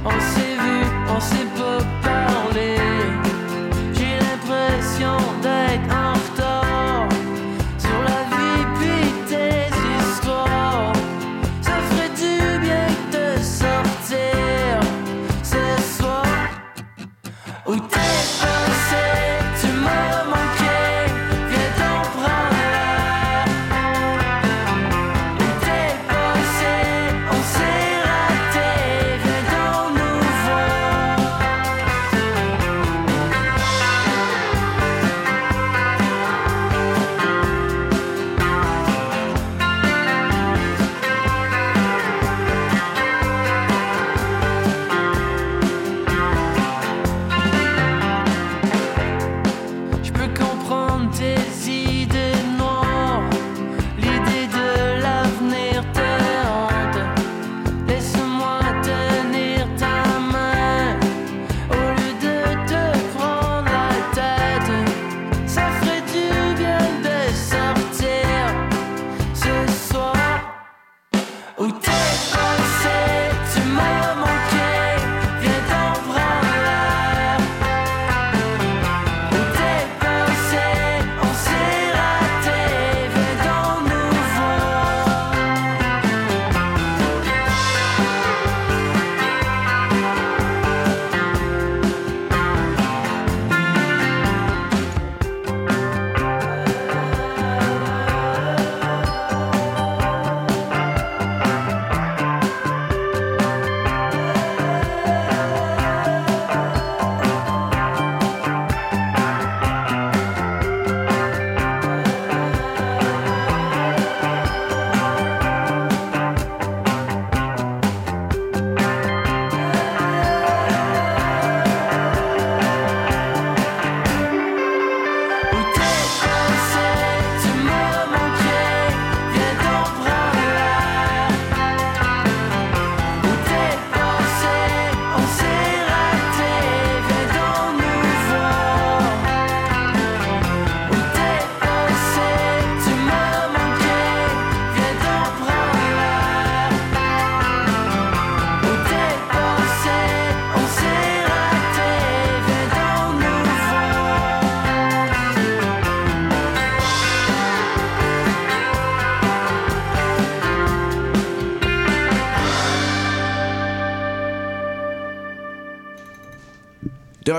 [0.04, 0.86] on s'est vu,
[1.16, 2.76] on s'est pas parlé.
[3.94, 6.39] J'ai l'impression d'être en retard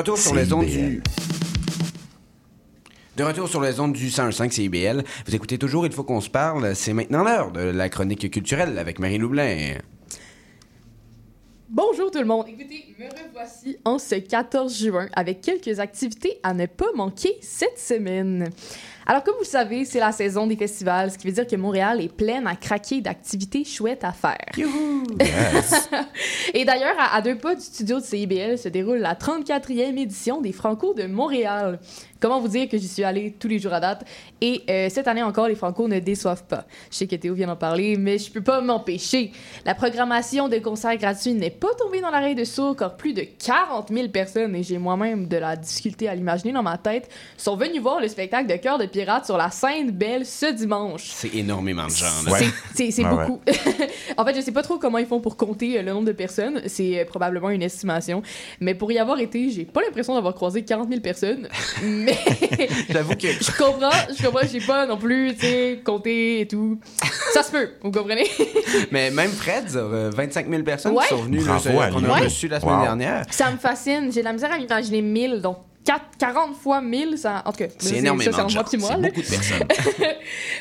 [0.01, 1.03] retour sur les ondes du...
[3.18, 5.05] De retour sur les ondes du 101.5 CIBL.
[5.26, 6.74] Vous écoutez toujours Il faut qu'on se parle.
[6.74, 9.74] C'est maintenant l'heure de la chronique culturelle avec Marie Loublin.
[11.68, 12.46] Bonjour tout le monde.
[12.48, 17.78] Écoutez, me revoici en ce 14 juin avec quelques activités à ne pas manquer cette
[17.78, 18.48] semaine.
[19.11, 21.56] Alors, comme vous le savez, c'est la saison des festivals, ce qui veut dire que
[21.56, 24.36] Montréal est pleine à craquer d'activités chouettes à faire.
[26.54, 30.40] Et d'ailleurs, à, à deux pas du studio de CIBL se déroule la 34e édition
[30.40, 31.80] des Franco de Montréal.
[32.21, 34.05] Comment vous dire que j'y suis allée tous les jours à date?
[34.41, 36.64] Et euh, cette année encore, les Franco ne déçoivent pas.
[36.91, 39.33] Je sais que Théo vient d'en parler, mais je peux pas m'empêcher.
[39.64, 43.23] La programmation de concerts gratuits n'est pas tombée dans l'oreille de sourds, car plus de
[43.45, 47.57] 40 000 personnes, et j'ai moi-même de la difficulté à l'imaginer dans ma tête, sont
[47.57, 51.11] venues voir le spectacle de Cœur de Pirate sur la scène Belle ce dimanche.
[51.14, 52.07] C'est énormément de gens.
[52.39, 52.45] C'est-
[53.05, 53.41] Ouais, beaucoup.
[54.16, 56.12] en fait, je sais pas trop comment ils font pour compter euh, le nombre de
[56.12, 56.61] personnes.
[56.66, 58.23] C'est euh, probablement une estimation.
[58.61, 61.49] Mais pour y avoir été, j'ai pas l'impression d'avoir croisé 40 000 personnes.
[61.83, 62.09] Mais
[62.90, 63.28] J'avoue que...
[63.28, 66.78] je comprends, je comprends, j'ai pas non plus, tu sais, compté et tout.
[67.32, 68.26] Ça se peut, vous comprenez?
[68.90, 71.04] Mais même Fred, euh, 25 000 personnes Ouais.
[71.04, 72.24] qui sont venues, qu'on a Ouais.
[72.24, 72.82] reçu la semaine Wow.
[72.82, 73.24] dernière.
[73.30, 74.11] Ça me fascine.
[74.12, 77.58] J'ai de la misère à m'imaginer 1000, donc 4, 40 fois 1000, ça, en tout
[77.58, 78.62] cas, C'est énormément ça, de gens.
[78.78, 79.66] moi beaucoup de personnes.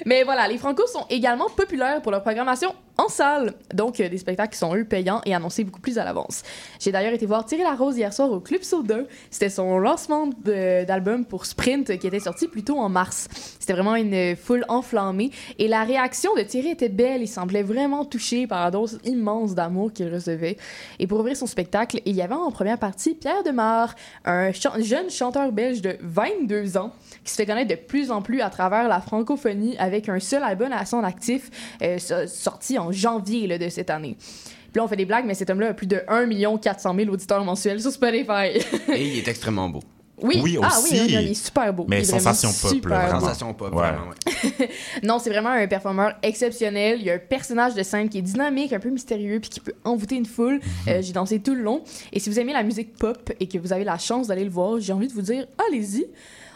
[0.05, 4.17] Mais voilà, les Franco sont également populaires pour leur programmation en salle, donc euh, des
[4.17, 6.43] spectacles qui sont eux payants et annoncés beaucoup plus à l'avance.
[6.79, 8.99] J'ai d'ailleurs été voir Thierry Larose hier soir au Club Soda.
[9.31, 13.27] C'était son lancement d'album pour Sprint qui était sorti plus tôt en mars.
[13.59, 17.21] C'était vraiment une foule enflammée et la réaction de Thierry était belle.
[17.21, 20.57] Il semblait vraiment touché par la dose immense d'amour qu'il recevait.
[20.99, 23.95] Et pour ouvrir son spectacle, il y avait en première partie Pierre Demar,
[24.25, 26.91] un jeune chanteur belge de 22 ans
[27.23, 30.43] qui se fait connaître de plus en plus à travers la francophonie avec un seul
[30.43, 31.49] album à son actif
[31.81, 34.15] euh, so- sorti en janvier là, de cette année.
[34.19, 37.09] Puis là, on fait des blagues, mais cet homme-là a plus de 1 400 000
[37.09, 38.59] auditeurs mensuels sur Spotify.
[38.93, 39.79] Et il est extrêmement beau.
[40.21, 40.93] oui, Oui, ah aussi.
[40.99, 41.85] oui, il est super beau.
[41.87, 43.09] Mais sensation pop, là.
[43.19, 43.79] Sensation pop, Ouais.
[43.81, 44.69] vraiment, ouais.
[45.03, 46.97] Non, c'est vraiment un performeur exceptionnel.
[46.99, 49.59] Il y a un personnage de scène qui est dynamique, un peu mystérieux, puis qui
[49.59, 50.55] peut envoûter une foule.
[50.55, 50.61] Mhm.
[50.89, 51.81] Euh, j'ai dansé tout le long.
[52.13, 54.51] Et si vous aimez la musique pop et que vous avez la chance d'aller le
[54.51, 56.05] voir, j'ai envie de vous dire, allez-y.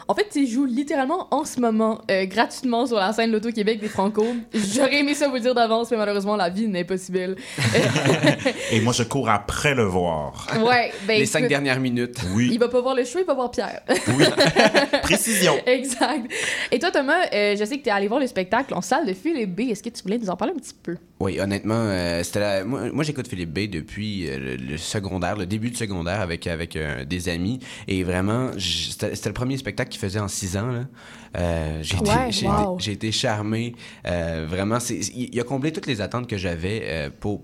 [0.07, 3.79] En fait, il joue littéralement en ce moment, euh, gratuitement sur la scène de l'Auto-Québec
[3.79, 4.25] des Franco.
[4.53, 7.35] J'aurais aimé ça vous le dire d'avance, mais malheureusement, la vie n'est pas si belle.
[8.71, 10.47] Et moi, je cours après le voir.
[10.65, 12.17] Ouais, ben Les cinq dernières minutes.
[12.23, 13.81] Il Oui, va pas voir le show, il va voir Pierre.
[15.03, 15.53] précision.
[15.65, 16.31] exact.
[16.71, 19.05] Et toi, Thomas, euh, je sais que tu es allé voir le spectacle en salle
[19.05, 19.61] de Philippe B.
[19.71, 20.95] Est-ce que tu voulais nous en parler un petit peu?
[21.19, 25.45] Oui, honnêtement, euh, c'était la- moi, moi, j'écoute Philippe Bay depuis euh, le, secondaire, le
[25.45, 27.59] début du secondaire avec, avec euh, des amis.
[27.87, 30.67] Et vraiment, c'était le premier spectacle qu'il faisait en six ans.
[30.67, 30.85] Là.
[31.37, 32.75] Euh, j'ai été, Ouais, j'ai wow.
[32.75, 33.75] été- j'ai été charmé.
[34.05, 37.43] Euh, vraiment, c'est, il il a comblé toutes les attentes que j'avais euh, pour,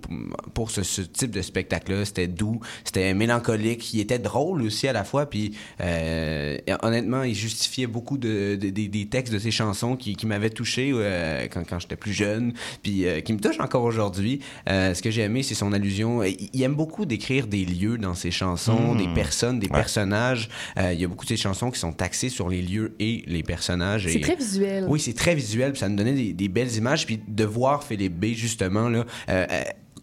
[0.54, 2.06] pour, ce, ce type de spectacle-là.
[2.06, 5.26] C'était doux, c'était mélancolique, il était drôle aussi à la fois.
[5.28, 10.16] Puis euh, honnêtement, il justifiait beaucoup de, de- des- des textes de ses chansons qui,
[10.16, 13.84] qui m'avaient touché euh, quand, quand j'étais plus jeune, puis euh, qui me touchent encore
[13.84, 14.40] aujourd'hui.
[14.70, 16.24] Euh, ce que j'ai aimé, c'est son allusion.
[16.24, 19.74] Il, il aime beaucoup décrire des lieux dans ses chansons, des personnes, des Ouais.
[19.80, 20.50] personnages.
[20.78, 23.24] Euh, il y a beaucoup de ses chansons qui sont axées sur les lieux et
[23.28, 23.79] les personnages.
[24.10, 24.86] C'est très visuel.
[24.88, 27.84] oui, c'est très visuel, puis ça nous donnait des, des belles images, puis de voir
[27.84, 29.06] Philippe B justement là.
[29.30, 29.46] euh,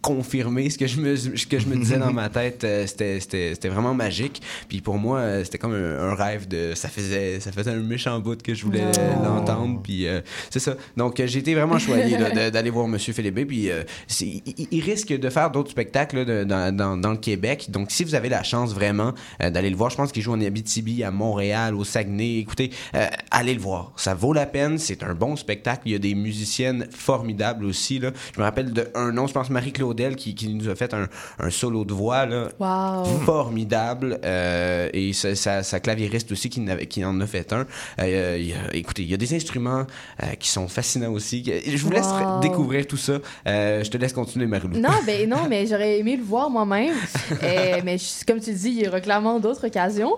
[0.07, 3.19] confirmer ce que je me ce que je me disais dans ma tête euh, c'était
[3.19, 4.41] c'était c'était vraiment magique.
[4.69, 7.81] Puis pour moi euh, c'était comme un, un rêve de ça faisait ça faisait un
[7.83, 9.25] méchant bout que je voulais Oh.
[9.25, 10.77] l'entendre puis euh, c'est ça.
[10.97, 13.83] Donc euh, j'ai été vraiment choyé d'aller voir Monsieur Philippe B puis euh,
[14.21, 17.67] il, il- risque de faire d'autres spectacles là, de- dans, dans, dans le Québec.
[17.71, 20.33] Donc si vous avez la chance vraiment euh, d'aller le voir je pense qu'il joue
[20.35, 22.39] en Abitibi à Montréal au Saguenay.
[22.39, 23.91] Écoutez euh, allez le voir.
[23.97, 24.79] Ça vaut la peine.
[24.79, 25.83] C'est un bon spectacle.
[25.87, 28.13] Il y a des musiciennes formidables aussi là.
[28.35, 30.93] Je me rappelle de un nom je pense Marie Claudel qui, qui nous a fait
[30.95, 33.05] un, un solo de voix là Wow.
[33.25, 37.67] formidable euh, et sa, sa, sa claviériste aussi qui, en a fait un
[37.99, 39.87] Euh, il y a- écoutez il y a des instruments
[40.23, 44.47] euh, qui sont fascinants aussi je vous laisse découvrir tout ça je te laisse continuer
[44.47, 46.95] Marilou Non, ben non, mais j'aurais aimé le voir moi-même.
[47.85, 50.13] Mais comme tu dis, il y aura clairement d'autres occasions.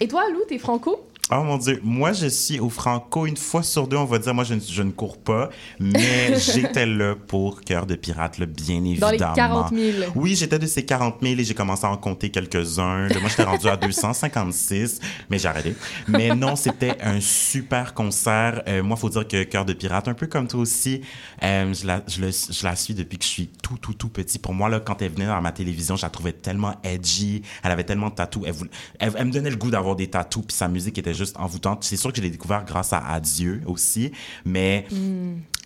[0.00, 1.04] Et toi, Lou, t'es franco?
[1.30, 4.32] Oh mon Dieu, moi je suis au Franco une fois sur deux, on va dire.
[4.32, 8.46] Moi je, ne- je ne cours pas, mais j'étais là pour Cœur de Pirate, là,
[8.46, 9.08] bien évidemment.
[9.08, 10.10] Dans les 40 000.
[10.14, 13.08] Oui, j'étais de ces 40 000 et j'ai commencé à en compter quelques-uns.
[13.20, 15.74] Moi j'étais rendu à 256, mais j'ai arrêté.
[16.06, 18.62] Mais non, c'était un super concert.
[18.66, 21.02] Euh, moi, faut dire que Cœur de Pirate, un peu comme toi aussi,
[21.42, 24.08] euh, je, la, je, le- je la suis depuis que je suis tout, tout, tout
[24.08, 24.38] petit.
[24.38, 27.42] Pour moi, là, quand elle venait dans ma télévision, je la trouvais tellement edgy.
[27.62, 28.44] Elle avait tellement de tatous.
[28.46, 31.17] Elle, voulait- elle, elle me donnait le goût d'avoir des tatous, puis sa musique était
[31.18, 31.84] juste envoûtante.
[31.84, 34.12] C'est sûr que je l'ai découvert grâce à Adieu aussi,
[34.44, 34.86] mais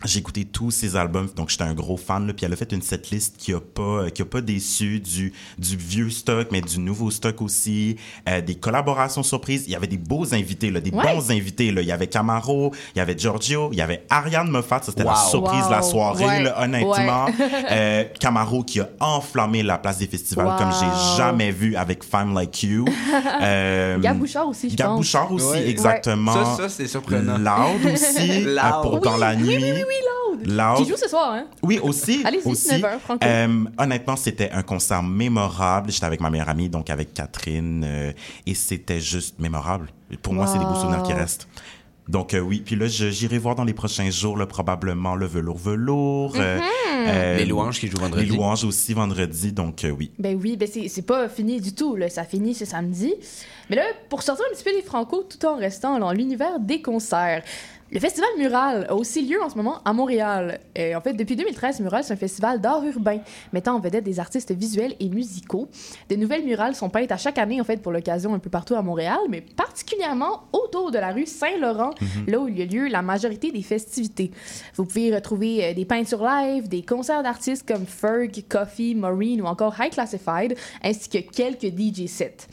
[0.05, 2.27] J'ai écouté tous ses albums, donc j'étais un gros fan.
[2.27, 5.33] Là, puis elle a fait une setlist qui a pas, qui a pas déçu du,
[5.59, 7.97] du vieux stock, mais du nouveau stock aussi.
[8.29, 9.65] Euh, des collaborations surprises.
[9.67, 11.03] Il y avait des beaux invités, là, des Ouais.
[11.15, 11.71] bons invités.
[11.71, 11.83] Là.
[11.83, 14.81] Il y avait Camaro, il y avait Giorgio, il y avait Ariane Moffat.
[14.83, 16.43] Ça, c'était la surprise de la soirée, Ouais.
[16.43, 17.27] là, honnêtement.
[17.27, 17.33] Ouais.
[17.71, 20.57] Euh, Camaro qui a enflammé la place des festivals Wow.
[20.59, 22.85] comme j'ai jamais vu avec Femme Like You.
[23.43, 24.99] Euh, Gab Bouchard aussi, je Gab pense.
[24.99, 25.69] Bouchard aussi, Ouais.
[25.69, 26.33] exactement.
[26.33, 27.39] Ça, ça, c'est surprenant.
[27.39, 28.83] Loud aussi, euh, Loud.
[28.83, 29.57] pour dans la nuit.
[29.57, 29.92] Oui, oui, oui,
[30.47, 30.77] Loud.
[30.85, 31.47] Qui joue ce soir, hein?
[31.63, 32.23] Oui, aussi.
[32.25, 32.69] Allez-y, aussi.
[32.69, 33.25] 9h, Franco.
[33.27, 35.91] Euh, honnêtement, c'était un concert mémorable.
[35.91, 38.13] J'étais avec ma meilleure amie, donc avec Catherine, euh,
[38.47, 39.89] et c'était juste mémorable.
[40.23, 41.49] Pour moi, c'est des beaux souvenirs qui restent.
[42.09, 45.25] Donc euh, oui, puis là, je- j'irai voir dans les prochains jours, là, probablement le
[45.27, 46.35] velours velours.
[46.37, 47.37] euh, Mhm.
[47.39, 48.27] Les louanges qui jouent vendredi.
[48.27, 50.11] Les louanges aussi vendredi, donc euh, oui.
[50.19, 52.09] Ben oui, ben c'est c'est pas fini du tout, là.
[52.09, 53.15] ça finit ce samedi.
[53.71, 56.83] Mais là, pour sortir un petit peu des Franco tout en restant dans l'univers des
[56.83, 57.43] concerts,
[57.93, 60.61] le festival Mural a aussi lieu en ce moment à Montréal.
[60.79, 63.19] Euh, en fait, depuis 2013, Mural, c'est un festival d'art urbain
[63.53, 65.69] mettant en vedette des artistes visuels et musicaux.
[66.09, 68.75] Des nouvelles murales sont peintes à chaque année, en fait, pour l'occasion un peu partout
[68.77, 72.27] à Montréal, mais particulièrement autour de la rue Saint-Laurent, Mhm.
[72.33, 74.31] là où il y a lieu la majorité des festivités.
[74.77, 79.43] Vous pouvez y retrouver euh, des peintures live, des concerts d'artistes comme Ferg, Coffee, Maureen
[79.43, 82.49] ou encore High Classified, ainsi que quelques DJ sets.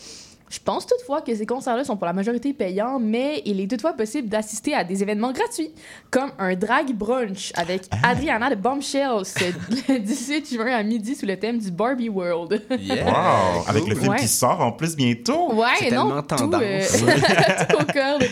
[0.50, 3.94] Je pense toutefois que ces concerts-là sont pour la majorité payants, mais il est toutefois
[3.94, 5.72] possible d'assister à des événements gratuits,
[6.10, 9.24] comme un drag brunch avec Adriana de Bombshells
[9.90, 12.62] le 18 juin à midi sous le thème du Barbie World.
[12.70, 13.64] Wow!
[13.68, 14.18] Avec le film Ouais.
[14.20, 15.54] qui sort en plus bientôt.
[15.54, 16.82] Ouais, non, tout, euh,
[17.70, 18.24] tout concorde.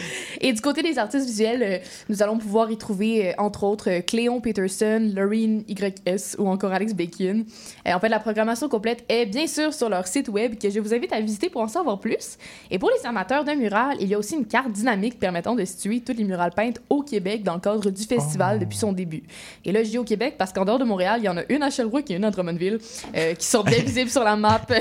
[0.42, 1.78] Et du côté des artistes visuels, euh,
[2.10, 6.72] nous allons pouvoir y trouver, euh, entre autres, euh, Cléon Peterson, Lorraine YS ou encore
[6.72, 7.46] Alex Bacon.
[7.86, 10.94] En fait, la programmation complète est bien sûr sur leur site web que je vous
[10.94, 12.07] invite à visiter pour en savoir plus.
[12.72, 15.66] Et pour les amateurs de murales, il y a aussi une carte dynamique permettant de
[15.66, 19.24] situer toutes les murales peintes au Québec dans le cadre du festival depuis son début.
[19.66, 21.42] Et là, je dis au Québec parce qu'en dehors de Montréal, il y en a
[21.50, 22.80] une à Sherbrooke et une à Drummondville
[23.16, 24.62] euh, qui sont bien visibles sur la map.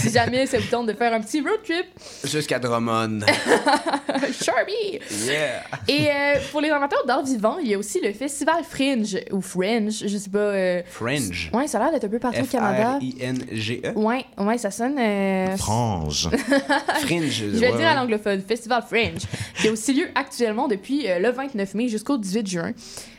[0.00, 1.86] Si jamais ça vous tente de faire un petit road trip,
[2.24, 3.20] Jusqu'à Drummond.
[4.32, 5.00] Sharpie!
[5.26, 5.62] Yeah.
[5.88, 9.40] Et euh, pour les amateurs d'art vivant, il y a aussi le festival Fringe, ou
[9.40, 10.38] Fringe, je sais pas.
[10.38, 11.50] euh, Fringe.
[11.52, 12.98] Ouais, ça a l'air d'être un peu partout au Canada.
[13.00, 13.92] F-R-I-N-G-E.
[13.98, 14.96] Ouais, ouais, ça sonne.
[14.98, 15.99] euh, Frange.
[17.02, 17.44] Fringe.
[17.52, 19.22] Je vais le dire à l'anglophone, Festival Fringe,
[19.60, 22.72] qui a aussi lieu actuellement depuis euh, le 29 mai jusqu'au 18 juin.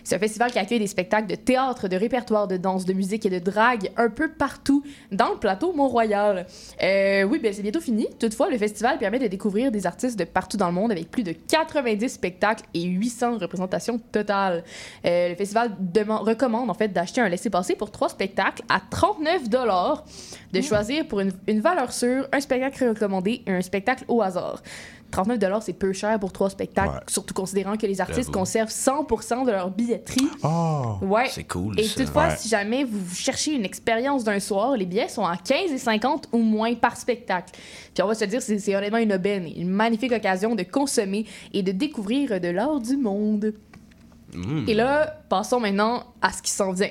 [0.04, 3.26] C'est un festival qui accueille des spectacles de théâtre, de répertoire, de danse, de musique
[3.26, 6.45] et de drague un peu partout dans le plateau Mont-Royal.
[6.82, 8.08] Euh, oui, ben c'est bientôt fini.
[8.20, 11.24] Toutefois, le festival permet de découvrir des artistes de partout dans le monde avec plus
[11.24, 14.64] de 90 spectacles et 800 représentations totales.
[15.06, 20.06] Euh, le festival recommande en fait d'acheter un laissez-passer pour trois spectacles à 39 dollars,
[20.52, 24.62] de choisir pour une, une valeur sûre un spectacle recommandé et un spectacle au hasard.
[25.12, 29.45] 39 dollars, c'est peu cher pour trois spectacles, surtout considérant que les artistes conservent 100%
[29.45, 30.28] de leur billetterie.
[30.43, 30.95] Oh!
[31.01, 31.28] Ouais.
[31.30, 31.99] C'est cool, Et ça.
[32.01, 32.36] toutefois, Ouais.
[32.38, 36.30] si jamais vous cherchez une expérience d'un soir, les billets sont à 15 et 50
[36.32, 37.51] ou moins par spectacle.
[37.93, 41.62] Puis on va se dire, c'est honnêtement une aubaine, une magnifique occasion de consommer et
[41.64, 43.53] de découvrir de l'art du monde.
[44.34, 44.64] Mm.
[44.68, 46.90] Et là, passons maintenant à ce qui s'en vient.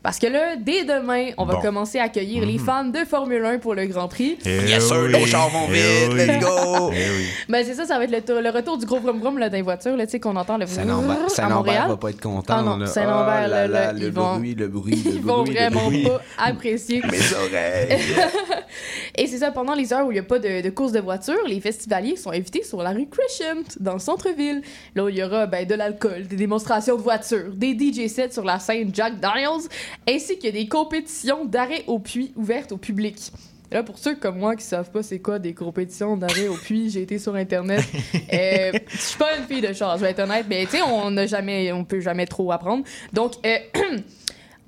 [0.00, 1.60] Parce que là, dès demain, on va Bon.
[1.60, 2.64] commencer à accueillir les Mhm.
[2.64, 4.38] fans de Formule 1 pour le Grand Prix.
[4.46, 5.10] Eh Yes, sir, oui.
[5.12, 6.16] nos chars vont Eh vite, oui.
[6.26, 6.90] let's go!
[6.92, 7.24] Eh oui.
[7.48, 9.48] Ben c'est ça, ça va être le, tour- le retour du gros vroom vroom là,
[9.48, 11.88] dans les voitures, là, tu sais, qu'on entend le Saint-Lambert Montréal.
[11.88, 12.54] va pas être content.
[12.58, 12.86] Ah non.
[12.86, 15.42] Saint-Lambert, Oh là là, là, là, le ils vont- bruit, le bruit, le Ils vont
[15.42, 16.04] bruit, vraiment bruit.
[16.04, 17.02] pas apprécier.
[17.10, 17.98] Mes oreilles.
[19.16, 21.00] Et c'est ça, pendant les heures où il n'y a pas de, de course de
[21.00, 24.62] voiture, les festivaliers sont invités sur la rue Crescent, dans le centre-ville.
[24.94, 28.32] Là où il y aura ben, de l'alcool, des démonstrations de voitures, des DJ sets
[28.32, 29.68] sur la scène Jack Daniels,
[30.08, 33.16] ainsi que des compétitions d'arrêt au puits ouvertes au public.
[33.70, 36.54] Et Là, pour ceux comme moi qui savent pas c'est quoi des compétitions d'arrêt au
[36.54, 37.84] puits, j'ai été sur Internet.
[38.30, 40.82] Euh, je suis pas une fille de char, je vais être honnête, mais tu sais,
[40.82, 42.84] on n'a jamais, on peut jamais trop apprendre.
[43.12, 43.56] Donc, euh,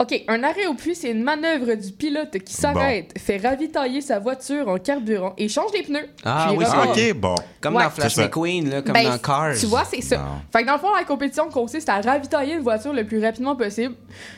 [0.00, 4.18] OK, un arrêt au puits, c'est une manœuvre du pilote qui s'arrête, fait ravitailler sa
[4.18, 6.08] voiture en carburant et change les pneus.
[6.24, 7.34] Ah puis oui, c'est OK, bon.
[7.60, 7.84] Comme Ouais.
[7.84, 8.26] dans Flash C'est ça.
[8.28, 9.54] McQueen, là, comme Ben, dans Cars.
[9.60, 10.16] Tu vois, c'est ça.
[10.16, 10.24] Non.
[10.50, 13.54] Fait que dans le fond, la compétition consiste à ravitailler une voiture le plus rapidement
[13.56, 13.94] possible.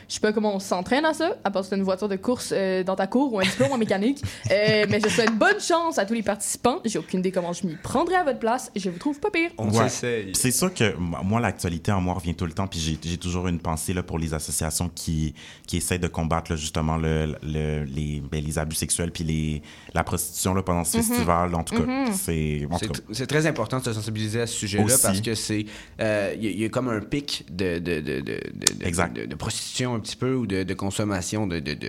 [0.09, 2.17] Je sais pas comment on s'entraîne à ça, à part que c'est une voiture de
[2.17, 4.21] course euh, dans ta cour ou un diplôme en mécanique.
[4.51, 6.81] Euh, mais je souhaite bonne chance à tous les participants.
[6.85, 8.71] J'ai aucune idée comment je m'y prendrai à votre place.
[8.77, 9.51] Je vous trouve pas pire.
[9.59, 9.89] Ouais.
[9.89, 13.17] C'est sûr que m- moi, l'actualité en moi revient tout le temps, puis j'ai j'ai
[13.17, 15.35] toujours une pensée là, pour les associations qui,
[15.67, 19.63] qui essaie de combattre là, justement le, le- les, ben, les abus sexuels puis les,
[19.95, 21.03] la prostitution là, pendant ce Mhm.
[21.05, 21.55] festival.
[21.55, 22.13] En tout cas, Mhm.
[22.13, 22.67] c'est...
[23.13, 25.03] C'est très important de se sensibiliser à ce sujet-là Aussi.
[25.03, 25.65] parce que c'est
[26.01, 28.41] euh, il y, a- il y a comme un pic de de, de, de, de-
[28.85, 31.89] de- de- de prostitution un petit peu ou de, de consommation de, de, de,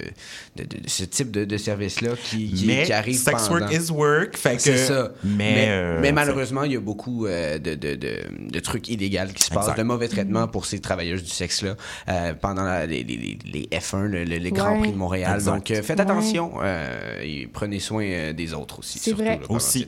[0.55, 3.61] de- de- de ce type de, de service-là qui, qui, Mais qui arrive sex pendant.
[3.61, 5.11] work is work, fait C'est que- ça.
[5.23, 9.33] mais, Mais, euh, malheureusement, il y a beaucoup euh, de, de, de, de trucs illégaux
[9.35, 11.75] qui se passent, de mauvais traitements pour ces travailleuses du sexe-là
[12.09, 14.79] euh, pendant la- les, les, les- les F1, le, le- les Grands Ouais.
[14.79, 15.35] Prix de Montréal.
[15.35, 15.51] Exact.
[15.53, 16.01] Donc, euh, faites Ouais.
[16.01, 18.99] attention euh, et prenez soin euh, des autres aussi.
[18.99, 19.39] C'est vrai.
[19.41, 19.87] là, Aussi.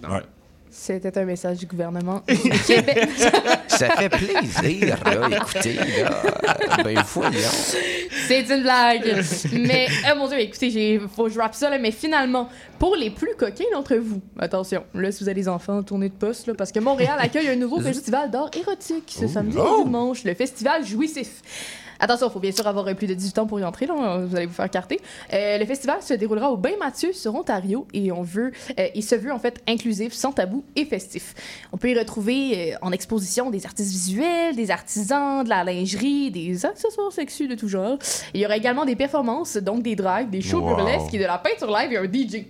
[0.77, 2.35] C'était un message du gouvernement du
[2.67, 3.07] Québec.
[3.67, 6.21] Ça fait plaisir, là, écoutez, là.
[6.83, 7.31] Ben, voyons.
[8.27, 9.23] C'est une blague.
[9.53, 12.95] Mais, oh mon dieu, écoutez, j'ai, faut que je rappe ça, là, mais finalement, pour
[12.97, 16.47] les plus coquins d'entre vous, attention, là, si vous avez des enfants, tournez de poste,
[16.47, 19.79] là, parce que Montréal accueille un nouveau festival d'art érotique ce samedi Oh.
[19.81, 21.41] et dimanche, le festival Jouissif.
[21.99, 24.35] Attention, il faut bien sûr avoir plus de 18 ans pour y entrer, là, vous
[24.35, 24.99] allez vous faire carter.
[25.33, 29.03] Euh, le festival se déroulera au Bain Mathieu sur Ontario et on veut, euh, il
[29.03, 31.33] se veut en fait inclusif, sans tabou et festif.
[31.71, 36.31] On peut y retrouver euh, en exposition des artistes visuels, des artisans, de la lingerie,
[36.31, 37.97] des accessoires sexuels de tout genre.
[38.33, 40.75] Il y aura également des performances, donc des drags, des shows Wow.
[40.77, 42.45] burlesques et de la peinture live et un DJ.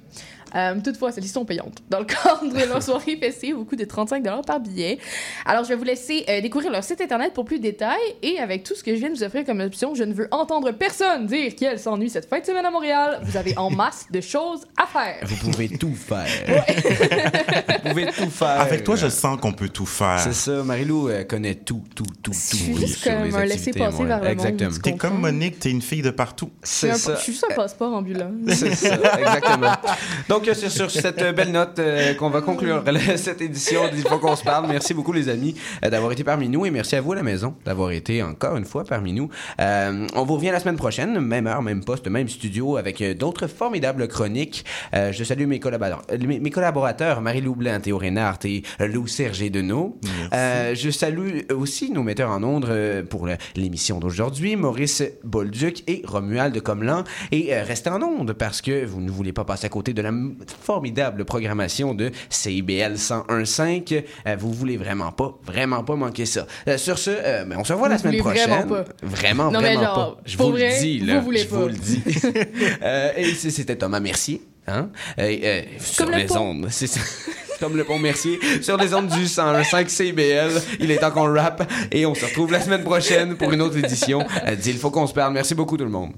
[0.55, 1.83] Euh, toutefois, celles-ci sont payantes.
[1.89, 4.97] Dans le cadre de leur soirée festive, au coût de 35 par billet.
[5.45, 7.99] Alors, je vais vous laisser euh, découvrir leur site internet pour plus de détails.
[8.21, 10.27] Et avec tout ce que je viens de vous offrir comme option, je ne veux
[10.31, 13.19] entendre personne dire qu'elle s'ennuie cette fin de semaine à Montréal.
[13.23, 15.17] Vous avez en masse de choses à faire.
[15.23, 16.25] Vous pouvez tout faire.
[17.83, 18.61] Vous pouvez tout faire.
[18.61, 20.19] Avec toi, je sens qu'on peut tout faire.
[20.19, 22.33] C'est ça, Marilou connaît tout, tout, tout, tout.
[22.33, 24.07] suis juste sur comme les un Montréal.
[24.07, 24.71] vers le Exactement.
[24.71, 26.51] tu T'es comme Monique, t'es une fille de partout.
[26.63, 27.15] Je C'est ça.
[27.15, 28.31] je suis juste un passeport ambulant.
[28.47, 29.73] C'est ça, exactement.
[30.29, 32.83] Donc, euh, c'est sur cette euh, belle note euh, qu'on va conclure
[33.15, 34.67] cette édition d'Il faut qu'on se parle.
[34.67, 37.23] Merci beaucoup, les amis, euh, d'avoir été parmi nous et merci à vous à la
[37.23, 39.29] maison d'avoir été encore une fois parmi nous.
[39.59, 43.47] Euh, on vous revient la semaine prochaine, même heure, même poste, même studio, avec d'autres
[43.47, 44.65] formidables chroniques.
[44.93, 49.99] Je salue mes collaborateurs, mes, mes collaborateurs Marie-Lou Blanc, Théo Reynard et Lou Serge Deneau.
[50.31, 57.03] Je salue aussi nos metteurs en ondes pour l'émission d'aujourd'hui, Maurice Bolduc et Romuald Comelan.
[57.31, 60.11] Et restez en ondes parce que vous ne voulez pas passer à côté de la
[60.61, 64.03] formidable programmation de CIBL 101.5.
[64.27, 66.47] Euh, vous voulez vraiment pas, vraiment pas manquer ça.
[66.67, 68.49] Euh, sur ce, euh, ben, on se revoit la semaine prochaine.
[68.49, 68.85] vraiment pas.
[69.03, 70.21] Vraiment, Non, mais vraiment genre, pas.
[70.25, 71.13] Je vous vrai, le dis, là.
[71.15, 71.55] je pas.
[71.57, 72.03] vous le dis.
[72.83, 74.41] Euh, et c- c'était Thomas Mercier.
[74.67, 74.89] Hein?
[75.79, 76.67] Sur les ondes.
[76.71, 76.99] C'est ça.
[77.59, 78.39] Comme le pont Mercier.
[78.61, 80.51] Sur les ondes du 101.5 CBL.
[80.79, 81.71] Il est temps qu'on rappe.
[81.91, 84.25] Et on se retrouve la semaine prochaine pour une autre édition.
[84.61, 85.33] D'Il faut qu'on se parle.
[85.33, 86.11] Merci beaucoup tout le monde.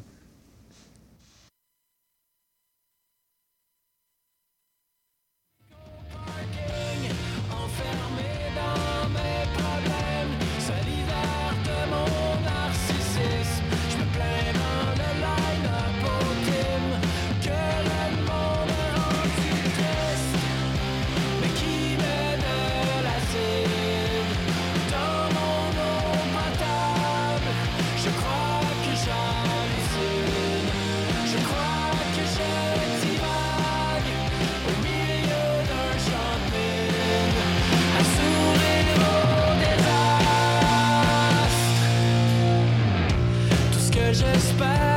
[44.13, 44.96] j'espère.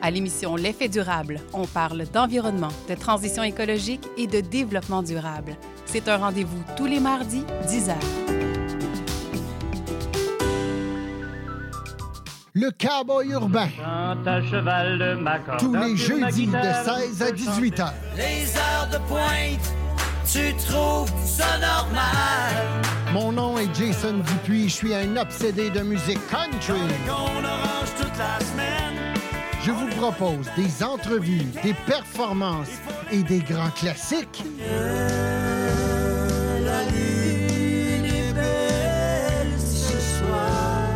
[0.00, 5.56] À l'émission L'effet durable, on parle d'environnement, de transition écologique et de développement durable.
[5.86, 7.94] C'est un rendez-vous tous les mardis, 10h.
[12.54, 13.68] Le cowboy urbain.
[13.80, 17.94] à cheval de Tous les jeudis de guitare, 16 à 18 heures.
[18.16, 19.74] Les heures de pointe,
[20.30, 22.82] tu trouves ça normal?
[23.12, 24.68] Mon nom est Jason Dupuis.
[24.68, 26.80] Je suis un obsédé de musique country.
[27.08, 28.38] On toute la
[29.98, 32.70] propose des entrevues, des performances
[33.10, 34.44] et des grands classiques.
[36.64, 40.86] La lune est belle ce soir.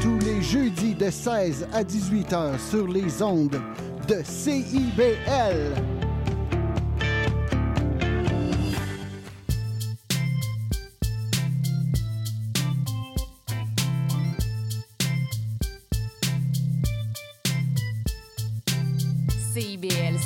[0.00, 3.60] Tous les jeudis de 16 à 18 heures sur les ondes
[4.08, 5.74] de CIBL.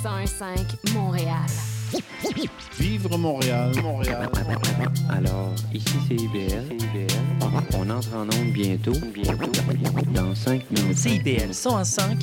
[0.06, 1.46] 101.5 Montréal.
[2.78, 4.30] Vivre Montréal, Montréal.
[5.10, 6.62] Alors, ici c'est IBL.
[7.74, 8.92] On entre en onde bientôt.
[9.12, 9.50] Bientôt.
[10.14, 10.96] Dans 5 minutes.
[10.96, 12.22] CIBL 105